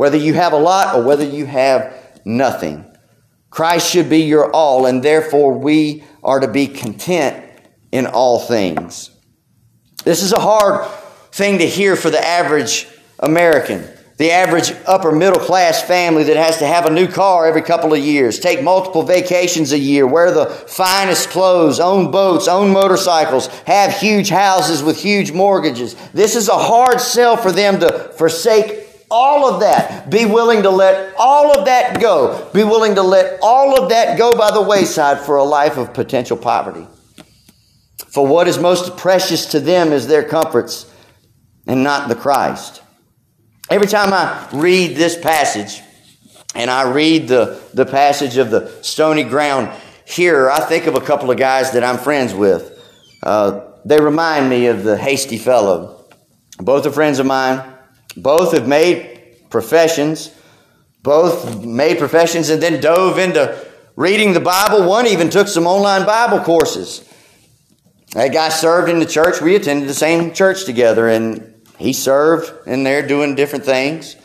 [0.00, 2.86] whether you have a lot or whether you have nothing.
[3.50, 7.44] Christ should be your all, and therefore we are to be content
[7.92, 9.10] in all things.
[10.02, 10.90] This is a hard
[11.32, 13.86] thing to hear for the average American,
[14.16, 17.92] the average upper middle class family that has to have a new car every couple
[17.92, 23.48] of years, take multiple vacations a year, wear the finest clothes, own boats, own motorcycles,
[23.66, 25.94] have huge houses with huge mortgages.
[26.14, 30.08] This is a hard sell for them to forsake all of that.
[30.08, 32.48] Be willing to let all of that go.
[32.54, 35.92] Be willing to let all of that go by the wayside for a life of
[35.92, 36.86] potential poverty.
[38.08, 40.92] For what is most precious to them is their comforts
[41.66, 42.82] and not the Christ.
[43.68, 45.80] Every time I read this passage
[46.54, 49.70] and I read the, the passage of the stony ground
[50.04, 52.76] here, I think of a couple of guys that I'm friends with.
[53.22, 56.04] Uh, they remind me of the hasty fellow.
[56.58, 57.69] Both are friends of mine.
[58.16, 60.34] Both have made professions.
[61.02, 64.88] Both made professions and then dove into reading the Bible.
[64.88, 67.06] One even took some online Bible courses.
[68.12, 69.40] That guy served in the church.
[69.40, 74.16] We attended the same church together, and he served in there doing different things.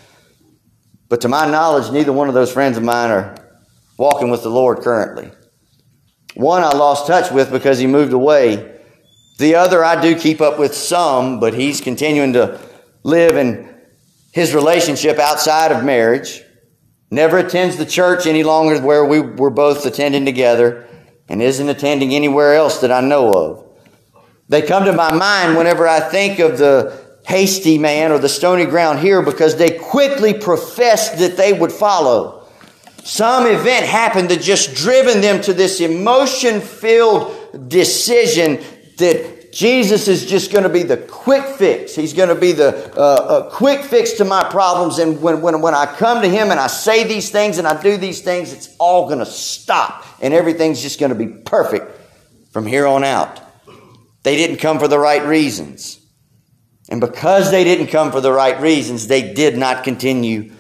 [1.08, 3.36] But to my knowledge, neither one of those friends of mine are
[3.98, 5.32] walking with the Lord currently.
[6.34, 8.80] One I lost touch with because he moved away.
[9.38, 12.60] The other I do keep up with some, but he's continuing to
[13.04, 13.74] live in
[14.36, 16.43] his relationship outside of marriage,
[17.10, 20.86] never attends the church any longer where we were both attending together,
[21.30, 23.65] and isn't attending anywhere else that I know of.
[24.50, 28.65] They come to my mind whenever I think of the hasty man or the stony
[28.65, 32.45] ground here because they quickly professed that they would follow.
[33.06, 38.62] some event happened that just driven them to this emotion filled decision
[38.98, 41.95] that Jesus is just going to be the quick fix.
[41.95, 44.99] He's going to be the uh, quick fix to my problems.
[44.99, 47.81] And when, when, when I come to Him and I say these things and I
[47.81, 51.89] do these things, it's all going to stop and everything's just going to be perfect
[52.51, 53.39] from here on out.
[54.23, 56.05] They didn't come for the right reasons.
[56.89, 60.51] And because they didn't come for the right reasons, they did not continue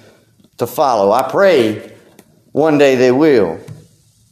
[0.55, 1.11] to follow.
[1.11, 1.93] I pray
[2.53, 3.59] one day they will.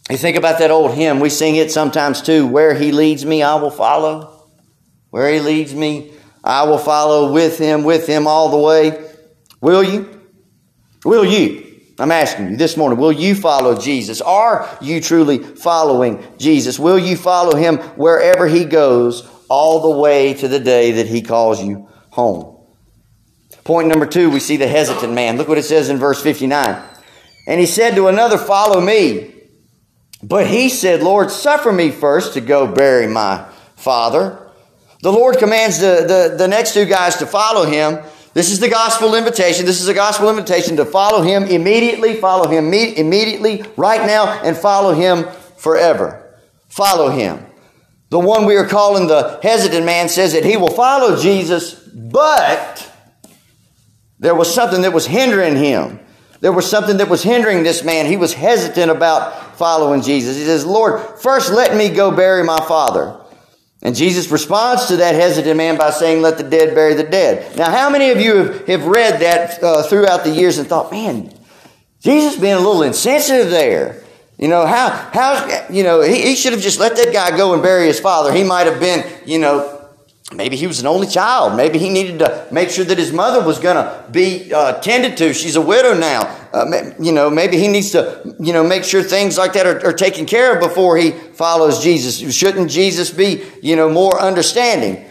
[0.09, 2.47] You think about that old hymn, we sing it sometimes too.
[2.47, 4.32] Where he leads me, I will follow.
[5.13, 6.11] Where he leads me,
[6.43, 9.11] I will follow with him, with him all the way.
[9.61, 10.09] Will you?
[11.05, 11.81] Will you?
[11.99, 14.21] I'm asking you this morning, will you follow Jesus?
[14.21, 16.79] Are you truly following Jesus?
[16.79, 21.21] Will you follow him wherever he goes all the way to the day that he
[21.21, 22.57] calls you home?
[23.63, 25.37] Point number two, we see the hesitant man.
[25.37, 26.83] Look what it says in verse 59.
[27.45, 29.31] And he said to another, Follow me.
[30.23, 34.42] But he said, Lord, suffer me first to go bury my father.
[35.03, 37.99] The Lord commands the, the, the next two guys to follow him.
[38.33, 39.65] This is the gospel invitation.
[39.65, 44.41] This is a gospel invitation to follow him immediately, follow him me- immediately, right now,
[44.43, 45.25] and follow him
[45.57, 46.39] forever.
[46.69, 47.45] Follow him.
[48.11, 52.89] The one we are calling the hesitant man says that he will follow Jesus, but
[54.19, 55.99] there was something that was hindering him.
[56.39, 58.05] There was something that was hindering this man.
[58.05, 60.37] He was hesitant about following Jesus.
[60.37, 63.19] He says, Lord, first let me go bury my father.
[63.83, 67.57] And Jesus responds to that hesitant man by saying, Let the dead bury the dead.
[67.57, 70.89] Now, how many of you have, have read that uh, throughout the years and thought,
[70.89, 71.33] man,
[71.99, 74.01] Jesus being a little insensitive there?
[74.37, 77.53] You know, how, how, you know, he, he should have just let that guy go
[77.53, 78.33] and bury his father.
[78.33, 79.72] He might have been, you know,
[80.31, 81.57] Maybe he was an only child.
[81.57, 85.17] Maybe he needed to make sure that his mother was going to be uh, tended
[85.17, 85.33] to.
[85.33, 86.21] She's a widow now.
[86.53, 89.85] Uh, you know, maybe he needs to, you know, make sure things like that are,
[89.87, 92.33] are taken care of before he follows Jesus.
[92.33, 95.05] Shouldn't Jesus be, you know, more understanding?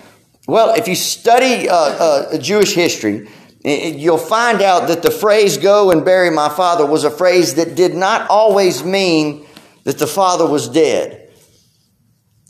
[0.49, 3.29] Well, if you study uh, uh Jewish history,
[3.65, 7.77] you'll find out that the phrase "go and bury my father" was a phrase that
[7.77, 9.47] did not always mean
[9.85, 11.22] that the father was dead.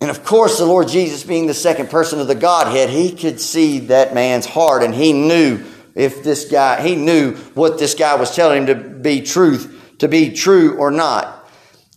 [0.03, 3.41] And of course, the Lord Jesus, being the second person of the Godhead, he could
[3.41, 8.17] see that man's heart and he knew if this guy, he knew what this guy
[8.17, 11.42] was telling him to be truth, to be true or not.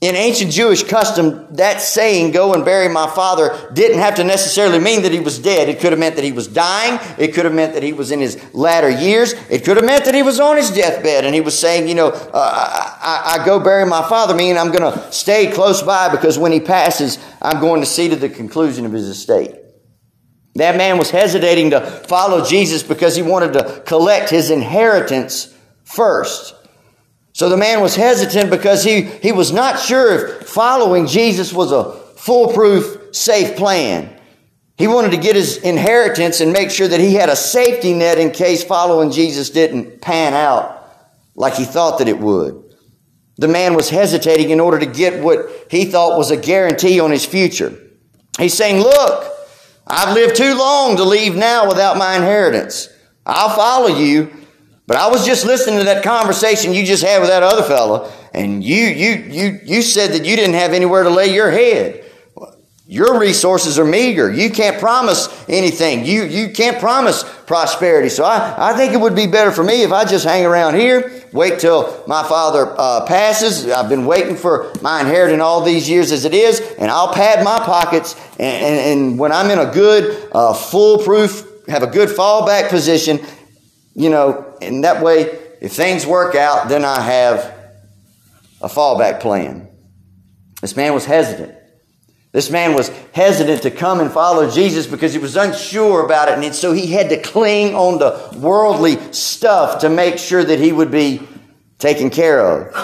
[0.02, 4.78] In ancient Jewish custom, that saying, go and bury my father, didn't have to necessarily
[4.78, 5.70] mean that he was dead.
[5.70, 7.00] It could have meant that he was dying.
[7.18, 9.34] It could have meant that he was in his latter years.
[9.50, 11.96] It could have meant that he was on his deathbed and he was saying, you
[11.96, 16.10] know, uh, I, I, go bury my father, meaning I'm going to stay close by
[16.10, 19.56] because when he passes, I'm going to see to the conclusion of his estate.
[20.56, 25.54] That man was hesitating to follow Jesus because he wanted to collect his inheritance
[25.84, 26.54] first.
[27.36, 31.74] So the man was hesitant because he, he was not sure if following Jesus was
[31.74, 34.10] a foolproof, safe plan.
[34.78, 38.20] He wanted to get his inheritance and make sure that he had a safety net
[38.20, 40.82] in case following Jesus didn't pan out
[41.36, 42.74] like he thought that it would.
[43.36, 47.12] The man was hesitating in order to get what he thought was a guarantee on
[47.12, 47.78] his future.
[48.40, 49.30] He's saying, Look,
[49.86, 52.88] I've lived too long to leave now without my inheritance.
[53.26, 54.32] I'll follow you,
[54.88, 58.12] but I was just listening to that conversation you just had with that other fellow,
[58.34, 62.04] and you you you you said that you didn't have anywhere to lay your head.
[62.88, 64.32] Your resources are meager.
[64.32, 66.06] You can't promise anything.
[66.06, 68.10] You you can't promise prosperity.
[68.10, 70.76] So I, I think it would be better for me if I just hang around
[70.76, 73.70] here, wait till my father uh, passes.
[73.72, 77.44] I've been waiting for my inheritance all these years as it is, and I'll pad
[77.44, 78.16] my pockets.
[78.40, 83.20] And, and, and when I'm in a good, uh, foolproof, have a good fallback position,
[83.96, 87.54] you know, and that way, if things work out, then I have
[88.62, 89.68] a fallback plan.
[90.62, 91.56] This man was hesitant.
[92.32, 96.44] This man was hesitant to come and follow Jesus because he was unsure about it.
[96.44, 100.74] And so he had to cling on to worldly stuff to make sure that he
[100.74, 101.26] would be
[101.78, 102.76] taken care of.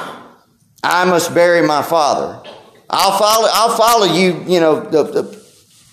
[0.84, 2.42] I must bury my father.
[2.90, 5.46] I'll follow, I'll follow you, you know, the, the,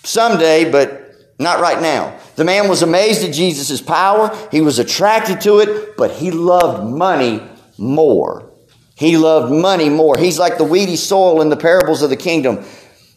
[0.05, 1.08] someday, but
[1.39, 2.19] not right now.
[2.37, 4.37] The man was amazed at Jesus' power.
[4.51, 7.43] He was attracted to it, but he loved money
[7.79, 8.51] more.
[8.97, 10.17] He loved money more.
[10.19, 12.65] He's like the weedy soil in the parables of the kingdom.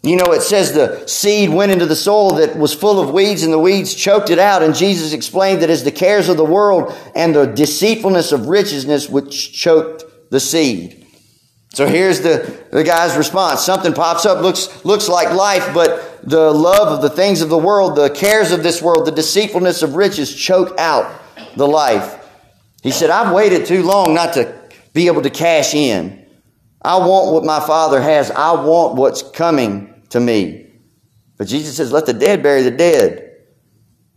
[0.04, 3.44] You know, it says the seed went into the soil that was full of weeds
[3.44, 4.64] and the weeds choked it out.
[4.64, 9.10] And Jesus explained that as the cares of the world and the deceitfulness of richness
[9.10, 11.01] which choked the seed.
[11.74, 13.62] So here's the, the guy's response.
[13.62, 17.58] Something pops up, looks, looks like life, but the love of the things of the
[17.58, 21.22] world, the cares of this world, the deceitfulness of riches choke out
[21.56, 22.18] the life.
[22.84, 24.54] He said, I've waited too long not to
[24.94, 26.26] be able to cash in.
[26.82, 28.32] I want what my Father has.
[28.32, 30.72] I want what's coming to me.
[31.38, 33.38] But Jesus says, let the dead bury the dead.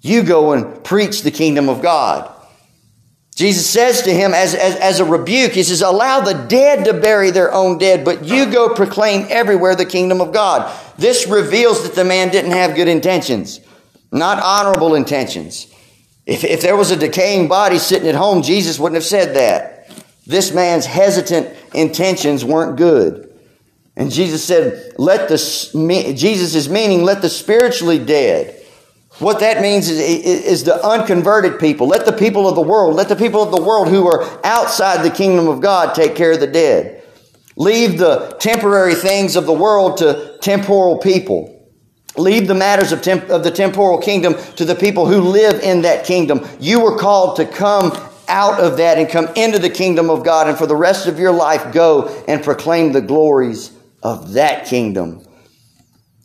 [0.01, 2.34] You go and preach the kingdom of God.
[3.35, 6.95] Jesus says to him as, as, as a rebuke, He says, Allow the dead to
[6.95, 10.73] bury their own dead, but you go proclaim everywhere the kingdom of God.
[10.99, 13.61] This reveals that the man didn't have good intentions,
[14.13, 15.67] not honorable intentions.
[16.27, 19.91] If, if there was a decaying body sitting at home, Jesus wouldn't have said that.
[20.27, 23.31] This man's hesitant intentions weren't good.
[23.97, 25.37] And Jesus said, let the,
[26.17, 28.64] Jesus is meaning, let the spiritually dead
[29.19, 31.87] what that means is, is the unconverted people.
[31.87, 35.05] Let the people of the world, let the people of the world who are outside
[35.05, 37.03] the kingdom of God take care of the dead.
[37.57, 41.51] Leave the temporary things of the world to temporal people.
[42.17, 45.83] Leave the matters of, temp- of the temporal kingdom to the people who live in
[45.83, 46.47] that kingdom.
[46.59, 47.93] You were called to come
[48.29, 51.19] out of that and come into the kingdom of God, and for the rest of
[51.19, 55.24] your life, go and proclaim the glories of that kingdom.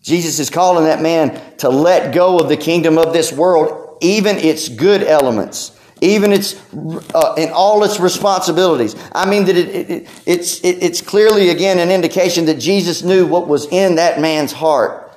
[0.10, 4.38] Jesus is calling that man to let go of the kingdom of this world, even
[4.38, 6.60] its good elements, even its
[7.14, 8.96] uh, in all its responsibilities.
[9.14, 13.28] I mean that it, it, it's it, it's clearly again an indication that Jesus knew
[13.28, 15.16] what was in that man's heart.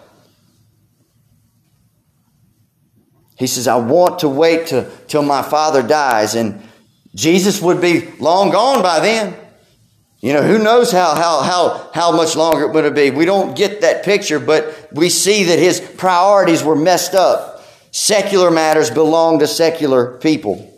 [3.38, 6.62] He says, "I want to wait to, till my father dies," and
[7.14, 9.41] Jesus would be long gone by then.
[10.22, 13.10] You know, who knows how, how, how, how much longer it would be.
[13.10, 17.64] We don't get that picture, but we see that his priorities were messed up.
[17.90, 20.68] Secular matters belong to secular people.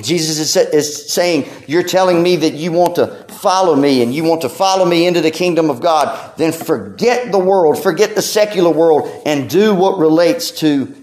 [0.00, 4.22] Jesus is, is saying, You're telling me that you want to follow me and you
[4.22, 6.36] want to follow me into the kingdom of God.
[6.38, 10.94] Then forget the world, forget the secular world, and do what relates to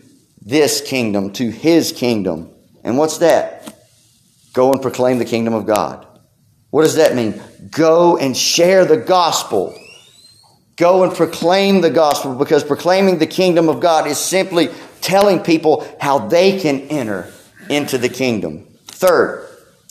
[0.42, 2.50] this kingdom, to his kingdom.
[2.82, 3.78] And what's that?
[4.54, 6.08] Go and proclaim the kingdom of God.
[6.70, 7.40] What does that mean?
[7.72, 9.78] Go and share the gospel.
[10.76, 14.70] Go and proclaim the gospel because proclaiming the kingdom of God is simply
[15.02, 17.32] telling people how they can enter
[17.70, 18.66] into the kingdom.
[18.88, 19.48] Third,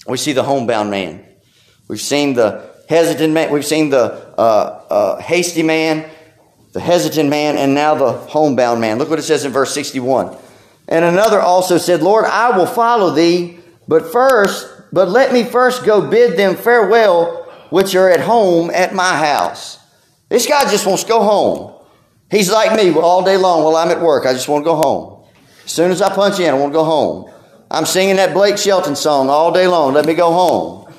[0.06, 1.24] we see the homebound man.
[1.88, 6.08] We've seen the hesitant man, we've seen the uh, uh, hasty man,
[6.72, 8.98] the hesitant man, and now the homebound man.
[8.98, 10.36] Look what it says in verse 61.
[10.88, 15.84] And another also said, Lord, I will follow thee, but first but let me first
[15.84, 19.78] go bid them farewell, which are at home at my house.
[20.28, 21.74] This guy just wants to go home.
[22.30, 24.26] He's like me all day long while I'm at work.
[24.26, 25.24] I just want to go home.
[25.64, 27.30] As soon as I punch in, I want to go home.
[27.70, 29.94] I'm singing that Blake Shelton song all day long.
[29.94, 30.92] Let me go home.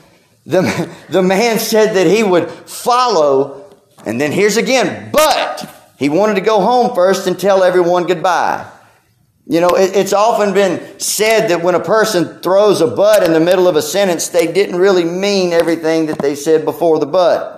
[0.45, 3.72] The, the man said that he would follow,
[4.05, 8.70] and then here's again, but he wanted to go home first and tell everyone goodbye.
[9.49, 13.33] You know, it, it's often been said that when a person throws a but in
[13.33, 17.07] the middle of a sentence, they didn't really mean everything that they said before the
[17.07, 17.55] but.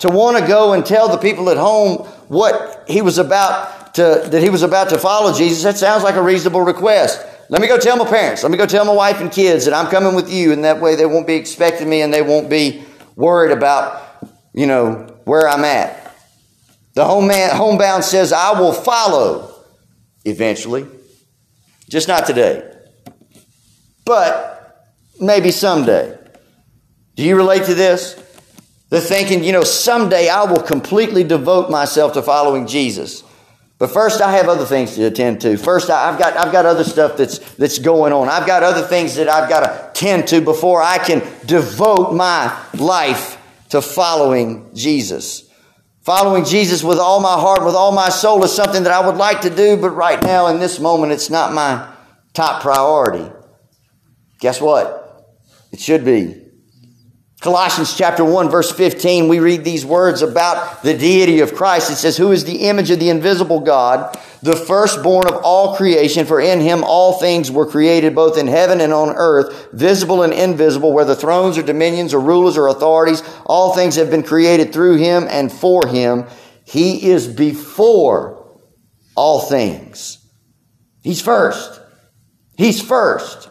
[0.00, 4.24] To want to go and tell the people at home what he was about to,
[4.26, 7.24] that he was about to follow Jesus, that sounds like a reasonable request.
[7.48, 8.42] Let me go tell my parents.
[8.42, 10.80] Let me go tell my wife and kids that I'm coming with you, and that
[10.80, 12.82] way they won't be expecting me and they won't be
[13.14, 14.02] worried about,
[14.52, 16.16] you know, where I'm at.
[16.94, 19.57] The home man, homebound says, I will follow
[20.30, 20.86] eventually.
[21.88, 22.70] Just not today.
[24.04, 26.16] But maybe someday.
[27.14, 28.14] Do you relate to this?
[28.90, 33.22] The thinking, you know, someday I will completely devote myself to following Jesus.
[33.78, 35.56] But first, I have other things to attend to.
[35.56, 38.28] First, I've got, I've got other stuff that's, that's going on.
[38.28, 42.56] I've got other things that I've got to tend to before I can devote my
[42.74, 45.47] life to following Jesus.
[46.08, 49.18] Following Jesus with all my heart, with all my soul is something that I would
[49.18, 51.86] like to do, but right now in this moment, it's not my
[52.32, 53.30] top priority.
[54.40, 55.36] Guess what?
[55.70, 56.47] It should be.
[57.40, 61.88] Colossians chapter 1 verse 15, we read these words about the deity of Christ.
[61.88, 66.26] It says, Who is the image of the invisible God, the firstborn of all creation,
[66.26, 70.32] for in him all things were created, both in heaven and on earth, visible and
[70.32, 74.96] invisible, whether thrones or dominions or rulers or authorities, all things have been created through
[74.96, 76.26] him and for him.
[76.64, 78.58] He is before
[79.14, 80.18] all things.
[81.04, 81.80] He's first.
[82.56, 83.48] He's first.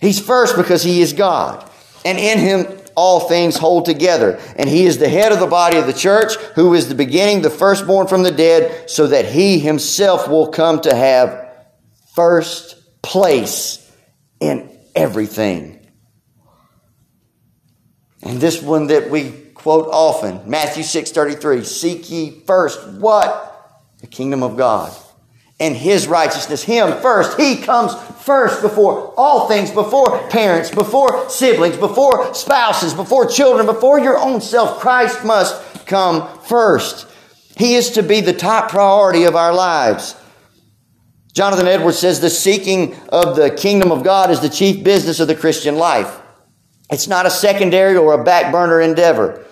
[0.00, 1.70] He's first because he is God
[2.04, 4.38] and in him all things hold together.
[4.56, 7.42] And he is the head of the body of the church, who is the beginning,
[7.42, 11.48] the firstborn from the dead, so that he himself will come to have
[12.14, 13.90] first place
[14.40, 15.80] in everything.
[18.22, 23.50] And this one that we quote often, Matthew 6:33, seek ye first what?
[24.00, 24.94] The kingdom of God
[25.60, 26.62] and his righteousness.
[26.62, 27.38] Him first.
[27.38, 34.00] He comes first before all things, before parents, before siblings, before spouses, before children, before
[34.00, 34.80] your own self.
[34.80, 37.06] Christ must come first.
[37.56, 40.16] He is to be the top priority of our lives.
[41.34, 45.28] Jonathan Edwards says the seeking of the kingdom of God is the chief business of
[45.28, 46.20] the Christian life.
[46.90, 49.44] It's not a secondary or a back burner endeavor.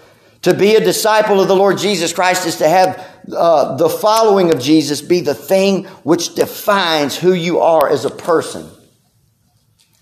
[0.42, 4.52] To be a disciple of the Lord Jesus Christ is to have uh, the following
[4.52, 8.68] of Jesus be the thing which defines who you are as a person.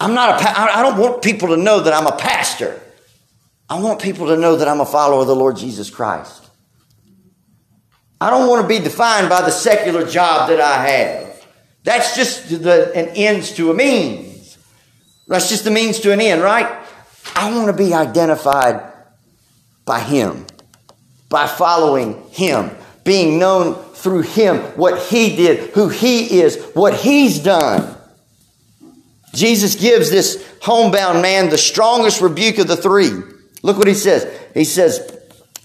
[0.00, 2.80] I'm not a, pa- I don't want people to know that I'm a pastor.
[3.68, 6.48] I want people to know that I'm a follower of the Lord Jesus Christ.
[8.18, 11.46] I don't want to be defined by the secular job that I have.
[11.84, 14.56] That's just the, an ends to a means.
[15.28, 16.82] That's just the means to an end, right?
[17.36, 18.89] I want to be identified
[19.90, 20.46] by Him,
[21.28, 22.70] by following Him,
[23.02, 27.96] being known through Him, what He did, who He is, what He's done.
[29.34, 33.10] Jesus gives this homebound man the strongest rebuke of the three.
[33.64, 34.32] Look what He says.
[34.54, 35.18] He says,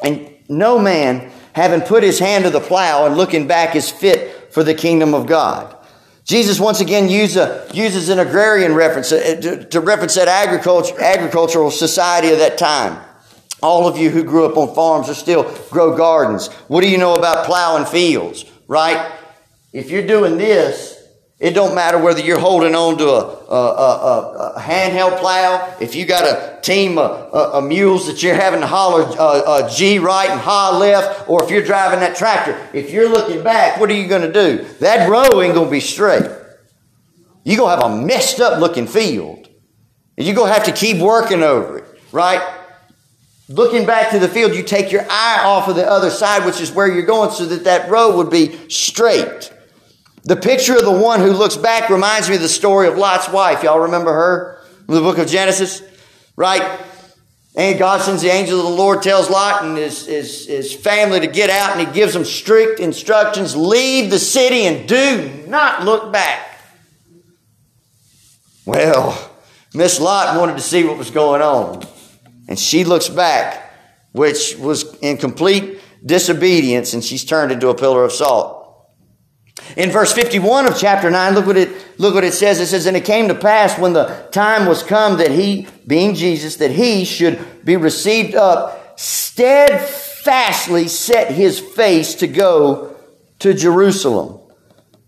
[0.04, 4.52] And no man, having put his hand to the plow and looking back, is fit
[4.52, 5.78] for the kingdom of God.
[6.24, 11.00] Jesus once again use a, uses an agrarian reference uh, to, to reference that agriculture,
[11.00, 13.06] agricultural society of that time.
[13.62, 16.48] All of you who grew up on farms or still grow gardens.
[16.68, 19.12] What do you know about plowing fields, right?
[19.74, 20.96] If you're doing this,
[21.38, 25.76] it don't matter whether you're holding on to a, a, a, a handheld plow.
[25.82, 30.00] If you got a team of, mules that you're having to holler uh, uh, gee
[30.00, 33.90] right and haw left, or if you're driving that tractor, if you're looking back, what
[33.90, 34.64] are you going to do?
[34.80, 36.24] That row ain't going to be straight.
[37.44, 39.50] You're going to have a messed up looking field.
[40.18, 42.42] And you're going to have to keep working over it, right?
[43.48, 46.60] Looking back to the field, you take your eye off of the other side, which
[46.60, 49.52] is where you're going, so that that road would be straight.
[50.24, 53.30] The picture of the one who looks back reminds me of the story of Lot's
[53.30, 53.62] wife.
[53.62, 55.84] Y'all remember her from the book of Genesis?
[56.36, 56.80] Right?
[57.56, 61.20] And God sends the angel of the Lord, tells Lot and his, his, his family
[61.20, 65.86] to get out, and he gives them strict instructions leave the city and do not
[65.86, 66.60] look back.
[68.66, 69.32] Well,
[69.76, 71.88] Miss Lot wanted to see what was going on.
[72.48, 73.74] And she looks back,
[74.12, 78.64] which was in complete disobedience, and she's turned into a pillar of salt.
[79.78, 82.60] In verse 51 of chapter 9, look what it, look what it says.
[82.60, 86.14] It says, And it came to pass when the time was come that he, being
[86.14, 92.96] Jesus, that he should be received up, steadfastly set his face to go
[93.40, 94.40] to Jerusalem.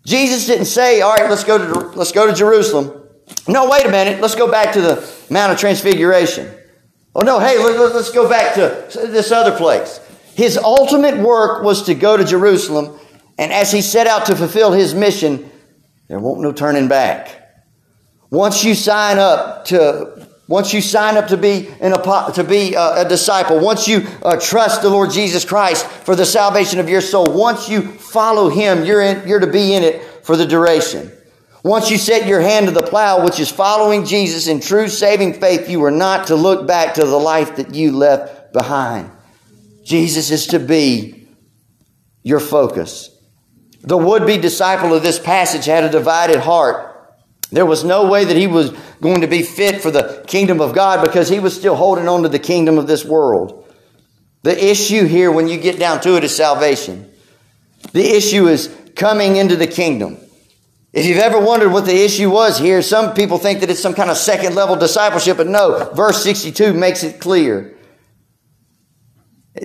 [0.05, 3.09] Jesus didn't say, all right, let's go to, let's go to Jerusalem.
[3.47, 4.21] No, wait a minute.
[4.21, 6.49] Let's go back to the Mount of Transfiguration.
[7.17, 9.99] Oh no, hey, let's go back to this other place.
[10.35, 12.99] His ultimate work was to go to Jerusalem
[13.37, 15.49] and as he set out to fulfill his mission,
[16.07, 17.33] there won't no turning back.
[18.29, 21.91] Once you sign up to once you sign up to be an,
[22.33, 26.25] to be a, a disciple, once you uh, trust the Lord Jesus Christ for the
[26.25, 30.01] salvation of your soul, once you follow Him, you're in, you're to be in it
[30.25, 31.11] for the duration.
[31.67, 35.33] Once you set your hand to the plow, which is following Jesus in true saving
[35.33, 39.11] faith, you are not to look back to the life that you left behind.
[39.83, 41.27] Jesus is to be
[42.23, 43.09] your focus.
[43.81, 47.17] The would be disciple of this passage had a divided heart.
[47.51, 50.73] There was no way that he was going to be fit for the kingdom of
[50.73, 53.69] God because he was still holding on to the kingdom of this world.
[54.43, 57.11] The issue here, when you get down to it, is salvation.
[57.91, 60.19] The issue is coming into the kingdom.
[60.97, 63.93] If you've ever wondered what the issue was here, some people think that it's some
[63.93, 67.77] kind of second level discipleship, but no, verse 62 makes it clear.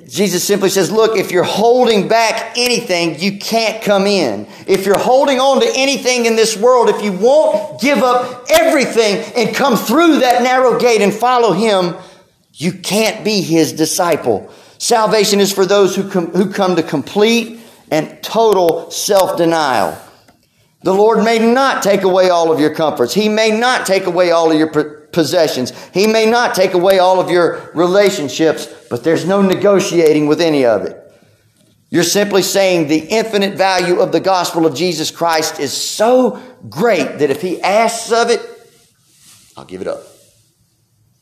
[0.07, 4.47] Jesus simply says, look, if you're holding back anything, you can't come in.
[4.66, 9.24] If you're holding on to anything in this world, if you won't give up everything
[9.35, 11.97] and come through that narrow gate and follow Him,
[12.53, 14.53] you can't be His disciple.
[14.76, 17.59] Salvation is for those who come, who come to complete
[17.91, 19.99] and total self-denial.
[20.85, 23.14] The Lord may not take away all of your comforts.
[23.14, 24.68] He may not take away all of your
[25.12, 25.72] possessions.
[25.95, 30.64] He may not take away all of your relationships, but there's no negotiating with any
[30.64, 30.99] of it.
[31.91, 37.18] You're simply saying the infinite value of the gospel of Jesus Christ is so great
[37.18, 38.41] that if He asks of it,
[39.57, 40.03] I'll give it up.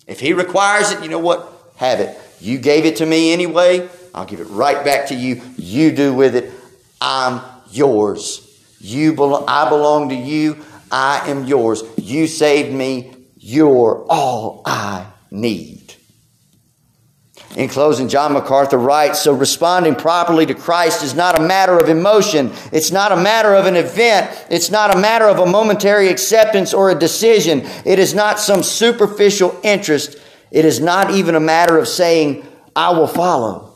[0.07, 1.53] If He requires it, you know what?
[1.77, 2.17] Have it.
[2.41, 3.89] You gave it to me anyway.
[4.15, 5.43] I'll give it right back to you.
[5.57, 6.53] You do with it.
[7.01, 8.47] I'm yours.
[8.81, 10.65] You belo- I belong to you.
[10.91, 11.85] I am yours.
[11.97, 13.15] You saved me.
[13.37, 15.95] You're all I need.
[17.57, 21.89] In closing, John MacArthur writes So responding properly to Christ is not a matter of
[21.89, 22.53] emotion.
[22.73, 24.31] It's not a matter of an event.
[24.51, 27.63] It's not a matter of a momentary acceptance or a decision.
[27.85, 30.17] It is not some superficial interest.
[30.51, 33.75] It is not even a matter of saying, I will follow.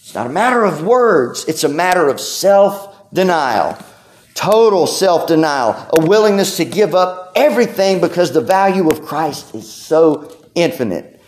[0.00, 1.44] It's not a matter of words.
[1.46, 3.78] It's a matter of self denial.
[4.34, 5.88] Total self denial.
[5.92, 11.20] A willingness to give up everything because the value of Christ is so infinite.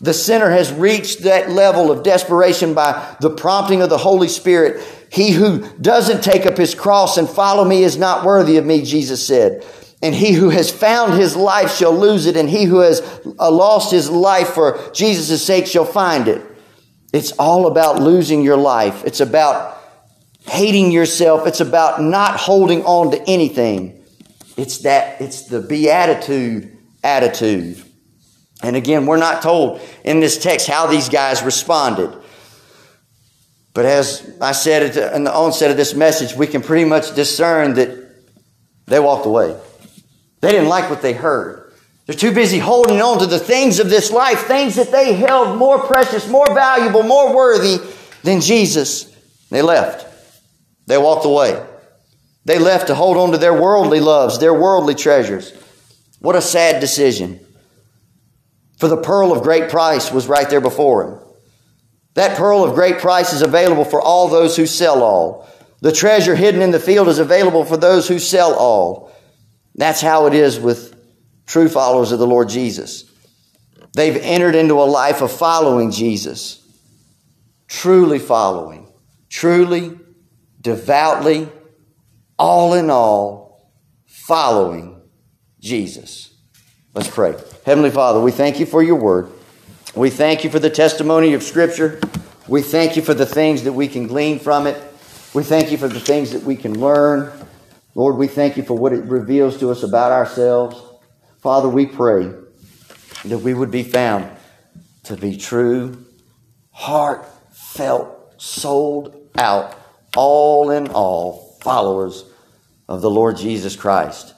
[0.00, 4.82] The sinner has reached that level of desperation by the prompting of the Holy Spirit.
[5.12, 8.82] He who doesn't take up his cross and follow me is not worthy of me,
[8.82, 9.64] Jesus said.
[10.02, 13.02] And he who has found his life shall lose it, and he who has
[13.38, 16.40] uh, lost his life for Jesus' sake shall find it.
[17.12, 19.04] It's all about losing your life.
[19.04, 19.76] It's about
[20.46, 21.46] hating yourself.
[21.46, 24.04] It's about not holding on to anything.
[24.56, 27.82] It's that, it's the beatitude attitude.
[28.62, 32.14] And again, we're not told in this text how these guys responded.
[33.72, 37.74] But as I said in the onset of this message, we can pretty much discern
[37.74, 37.96] that
[38.86, 39.58] they walked away.
[40.40, 41.72] They didn't like what they heard.
[42.06, 45.56] They're too busy holding on to the things of this life, things that they held
[45.56, 47.78] more precious, more valuable, more worthy
[48.24, 49.14] than Jesus.
[49.50, 50.09] They left.
[50.86, 51.64] They walked away.
[52.44, 55.52] They left to hold on to their worldly loves, their worldly treasures.
[56.20, 57.40] What a sad decision.
[58.78, 61.18] For the pearl of great price was right there before him.
[62.14, 65.48] That pearl of great price is available for all those who sell all.
[65.80, 69.12] The treasure hidden in the field is available for those who sell all.
[69.74, 70.94] That's how it is with
[71.46, 73.04] true followers of the Lord Jesus.
[73.94, 76.62] They've entered into a life of following Jesus,
[77.68, 78.90] truly following,
[79.28, 79.98] truly,
[80.60, 81.48] devoutly,
[82.38, 83.72] all in all,
[84.06, 85.00] following
[85.60, 86.34] Jesus.
[86.94, 87.36] Let's pray.
[87.64, 89.30] Heavenly Father, we thank you for your word.
[89.94, 92.00] We thank you for the testimony of Scripture.
[92.48, 94.76] We thank you for the things that we can glean from it.
[95.34, 97.32] We thank you for the things that we can learn.
[97.94, 100.80] Lord, we thank you for what it reveals to us about ourselves.
[101.38, 102.32] Father, we pray
[103.24, 104.28] that we would be found
[105.04, 106.04] to be true,
[106.70, 109.76] heartfelt, sold out,
[110.16, 112.24] all in all followers
[112.88, 114.34] of the Lord Jesus Christ.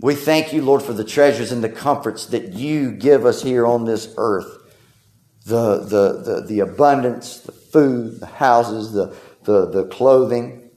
[0.00, 3.66] We thank you, Lord, for the treasures and the comforts that you give us here
[3.66, 4.58] on this earth.
[5.46, 10.70] The, the, the, the abundance, the food, the houses, the, the, the clothing,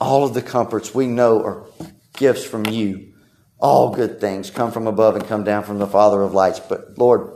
[0.00, 1.66] all of the comforts we know are
[2.14, 3.12] gifts from you.
[3.58, 6.60] All good things come from above and come down from the Father of lights.
[6.60, 7.32] But Lord,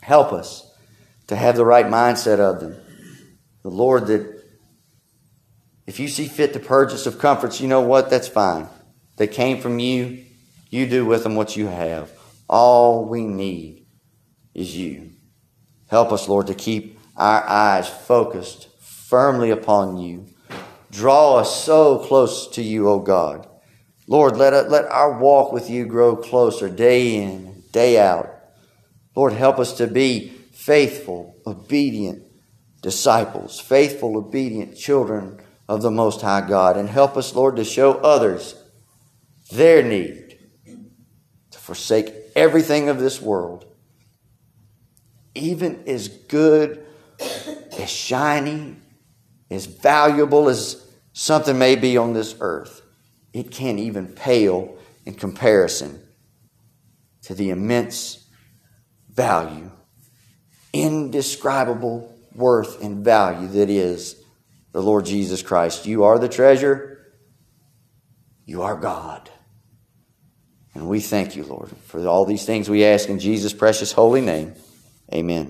[0.00, 0.68] help us
[1.28, 2.76] to have the right mindset of them.
[3.62, 4.35] The Lord, that
[5.86, 8.10] if you see fit to purge us of comforts, you know what?
[8.10, 8.68] That's fine.
[9.16, 10.24] They came from you.
[10.68, 12.10] You do with them what you have.
[12.48, 13.86] All we need
[14.52, 15.12] is you.
[15.86, 20.26] Help us, Lord, to keep our eyes focused firmly upon you.
[20.90, 23.46] Draw us so close to you, O God.
[24.08, 28.30] Lord, let, it, let our walk with you grow closer day in, day out.
[29.14, 32.22] Lord, help us to be faithful, obedient
[32.82, 36.76] disciples, faithful, obedient children of the Most High God.
[36.76, 38.54] And help us, Lord, to show others
[39.50, 40.38] their need
[41.50, 43.64] to forsake everything of this world,
[45.34, 46.84] even as good,
[47.78, 48.76] as shiny,
[49.50, 52.82] as valuable as something may be on this earth,
[53.32, 56.02] it can't even pale in comparison
[57.22, 58.28] to the immense
[59.10, 59.70] value,
[60.72, 64.22] indescribable worth and value that is
[64.76, 65.86] the Lord Jesus Christ.
[65.86, 66.98] You are the treasure,
[68.44, 69.30] you are God.
[70.74, 74.20] And we thank you, Lord, for all these things we ask in Jesus' precious holy
[74.20, 74.54] name.
[75.10, 75.44] Amen.